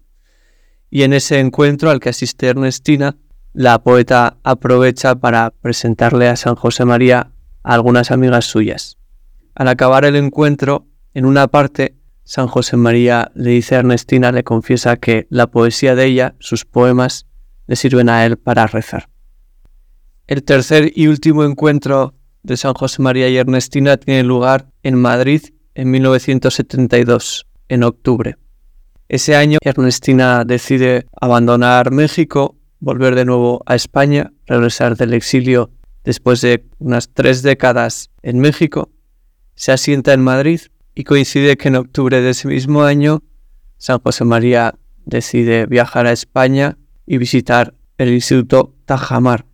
Y 0.90 1.03
en 1.03 1.12
ese 1.12 1.38
encuentro 1.38 1.90
al 1.90 2.01
que 2.01 2.09
asiste 2.09 2.49
Ernestina, 2.49 3.16
la 3.53 3.83
poeta 3.83 4.37
aprovecha 4.42 5.14
para 5.14 5.51
presentarle 5.51 6.29
a 6.29 6.37
San 6.37 6.57
José 6.57 6.85
María 6.85 7.31
a 7.62 7.75
algunas 7.75 8.11
amigas 8.11 8.46
suyas. 8.46 8.99
Al 9.55 9.68
acabar 9.68 10.05
el 10.05 10.16
encuentro, 10.16 10.87
en 11.14 11.25
una 11.25 11.46
parte, 11.49 11.96
San 12.25 12.49
José 12.49 12.77
María 12.77 13.31
le 13.35 13.51
dice 13.51 13.77
a 13.77 13.79
Ernestina, 13.79 14.33
le 14.33 14.42
confiesa 14.42 14.96
que 14.96 15.27
la 15.31 15.46
poesía 15.46 15.94
de 15.94 16.07
ella, 16.07 16.35
sus 16.40 16.64
poemas, 16.64 17.26
le 17.66 17.76
sirven 17.76 18.09
a 18.09 18.24
él 18.24 18.37
para 18.37 18.66
rezar. 18.66 19.09
El 20.26 20.42
tercer 20.42 20.92
y 20.94 21.07
último 21.07 21.44
encuentro 21.44 22.14
de 22.42 22.57
San 22.57 22.74
José 22.74 23.02
María 23.02 23.29
y 23.29 23.37
Ernestina 23.37 23.96
tiene 23.96 24.22
lugar 24.22 24.66
en 24.83 24.96
Madrid 24.96 25.42
en 25.74 25.90
1972, 25.90 27.46
en 27.68 27.83
octubre. 27.83 28.37
Ese 29.09 29.37
año 29.37 29.59
Ernestina 29.62 30.44
decide 30.44 31.07
abandonar 31.20 31.92
México, 31.92 32.57
volver 32.81 33.14
de 33.14 33.24
nuevo 33.24 33.62
a 33.66 33.74
España, 33.74 34.33
regresar 34.46 34.96
del 34.96 35.14
exilio 35.14 35.70
después 36.05 36.40
de 36.40 36.64
unas 36.79 37.09
tres 37.12 37.42
décadas 37.42 38.11
en 38.22 38.38
México, 38.38 38.90
se 39.57 39.72
asienta 39.72 40.12
en 40.12 40.22
Madrid 40.22 40.61
y 40.94 41.05
coincide 41.05 41.57
que 41.57 41.68
en 41.68 41.76
octubre 41.76 42.20
de 42.20 42.31
ese 42.31 42.46
mismo 42.46 42.83
año 42.83 43.22
San 43.79 44.00
José 44.00 44.24
María 44.24 44.74
decide 45.05 45.66
viajar 45.66 46.07
a 46.07 46.12
España 46.12 46.79
y 47.07 47.19
visitar 47.19 47.75
el 47.99 48.12
Instituto 48.12 48.75
Tajamar. 48.85 49.47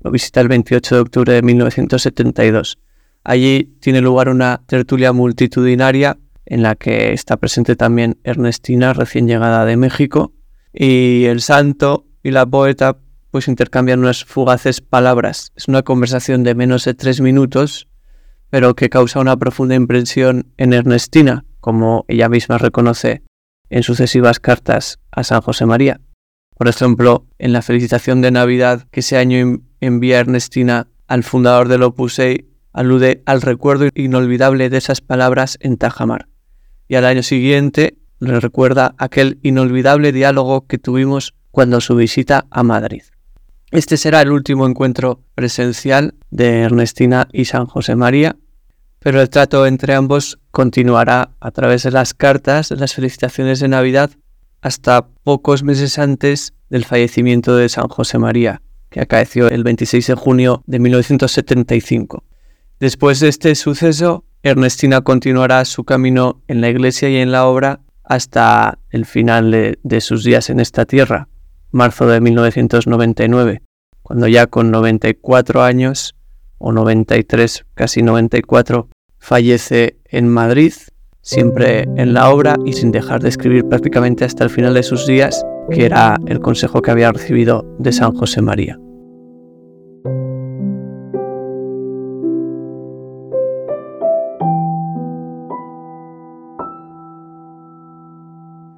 Lo 0.00 0.10
visita 0.10 0.40
el 0.40 0.48
28 0.48 0.94
de 0.94 1.00
octubre 1.00 1.32
de 1.32 1.42
1972. 1.42 2.78
Allí 3.24 3.76
tiene 3.80 4.00
lugar 4.00 4.28
una 4.28 4.62
tertulia 4.66 5.12
multitudinaria 5.12 6.18
en 6.46 6.62
la 6.62 6.76
que 6.76 7.12
está 7.12 7.36
presente 7.36 7.76
también 7.76 8.18
Ernestina, 8.24 8.94
recién 8.94 9.28
llegada 9.28 9.64
de 9.64 9.76
México, 9.76 10.32
y 10.72 11.24
el 11.26 11.40
santo 11.40 12.06
y 12.22 12.30
la 12.30 12.46
poeta 12.46 12.98
pues 13.30 13.48
intercambian 13.48 14.00
unas 14.00 14.24
fugaces 14.24 14.80
palabras. 14.80 15.52
Es 15.54 15.68
una 15.68 15.82
conversación 15.82 16.44
de 16.44 16.54
menos 16.54 16.84
de 16.84 16.94
tres 16.94 17.20
minutos, 17.20 17.88
pero 18.50 18.74
que 18.74 18.88
causa 18.88 19.20
una 19.20 19.36
profunda 19.36 19.74
impresión 19.74 20.52
en 20.56 20.72
Ernestina, 20.72 21.44
como 21.60 22.06
ella 22.08 22.28
misma 22.28 22.56
reconoce 22.56 23.22
en 23.68 23.82
sucesivas 23.82 24.40
cartas 24.40 24.98
a 25.10 25.24
San 25.24 25.42
José 25.42 25.66
María. 25.66 26.00
Por 26.58 26.66
ejemplo, 26.66 27.24
en 27.38 27.52
la 27.52 27.62
felicitación 27.62 28.20
de 28.20 28.32
Navidad 28.32 28.88
que 28.90 29.00
ese 29.00 29.16
año 29.16 29.60
envía 29.80 30.18
Ernestina 30.18 30.88
al 31.06 31.22
fundador 31.22 31.68
del 31.68 31.84
Opus 31.84 32.16
Dei, 32.16 32.48
alude 32.72 33.22
al 33.26 33.42
recuerdo 33.42 33.88
inolvidable 33.94 34.68
de 34.68 34.76
esas 34.76 35.00
palabras 35.00 35.56
en 35.60 35.76
Tajamar. 35.76 36.28
Y 36.88 36.96
al 36.96 37.04
año 37.04 37.22
siguiente 37.22 37.96
le 38.18 38.40
recuerda 38.40 38.96
aquel 38.98 39.38
inolvidable 39.42 40.10
diálogo 40.10 40.66
que 40.66 40.78
tuvimos 40.78 41.32
cuando 41.52 41.80
su 41.80 41.94
visita 41.94 42.46
a 42.50 42.64
Madrid. 42.64 43.02
Este 43.70 43.96
será 43.96 44.20
el 44.22 44.32
último 44.32 44.66
encuentro 44.66 45.22
presencial 45.36 46.14
de 46.30 46.62
Ernestina 46.62 47.28
y 47.32 47.44
San 47.44 47.66
José 47.66 47.94
María, 47.94 48.36
pero 48.98 49.20
el 49.20 49.30
trato 49.30 49.64
entre 49.64 49.94
ambos 49.94 50.40
continuará 50.50 51.30
a 51.38 51.52
través 51.52 51.84
de 51.84 51.92
las 51.92 52.14
cartas, 52.14 52.72
las 52.72 52.94
felicitaciones 52.94 53.60
de 53.60 53.68
Navidad, 53.68 54.10
hasta 54.60 55.08
pocos 55.22 55.62
meses 55.62 55.98
antes 55.98 56.54
del 56.70 56.84
fallecimiento 56.84 57.56
de 57.56 57.68
San 57.68 57.88
José 57.88 58.18
María, 58.18 58.62
que 58.90 59.00
acaeció 59.00 59.48
el 59.48 59.64
26 59.64 60.06
de 60.06 60.14
junio 60.14 60.62
de 60.66 60.78
1975. 60.78 62.24
Después 62.80 63.20
de 63.20 63.28
este 63.28 63.54
suceso, 63.54 64.24
Ernestina 64.42 65.00
continuará 65.00 65.64
su 65.64 65.84
camino 65.84 66.42
en 66.46 66.60
la 66.60 66.68
iglesia 66.68 67.08
y 67.08 67.16
en 67.16 67.32
la 67.32 67.46
obra 67.46 67.80
hasta 68.04 68.78
el 68.90 69.04
final 69.04 69.50
de, 69.82 70.00
sus 70.00 70.24
días 70.24 70.48
en 70.48 70.60
esta 70.60 70.86
tierra, 70.86 71.28
marzo 71.70 72.06
de 72.06 72.20
1999, 72.20 73.62
cuando 74.02 74.28
ya 74.28 74.46
con 74.46 74.70
94 74.70 75.62
años, 75.62 76.14
o 76.56 76.72
93, 76.72 77.66
casi 77.74 78.02
94, 78.02 78.88
fallece 79.18 79.98
en 80.06 80.28
Madrid, 80.28 80.72
siempre 81.28 81.82
en 81.96 82.14
la 82.14 82.30
obra 82.30 82.56
y 82.64 82.72
sin 82.72 82.90
dejar 82.90 83.20
de 83.20 83.28
escribir 83.28 83.66
prácticamente 83.66 84.24
hasta 84.24 84.44
el 84.44 84.50
final 84.50 84.72
de 84.72 84.82
sus 84.82 85.06
días, 85.06 85.44
que 85.70 85.84
era 85.84 86.16
el 86.26 86.40
consejo 86.40 86.80
que 86.80 86.90
había 86.90 87.12
recibido 87.12 87.66
de 87.78 87.92
San 87.92 88.14
José 88.14 88.40
María. 88.40 88.78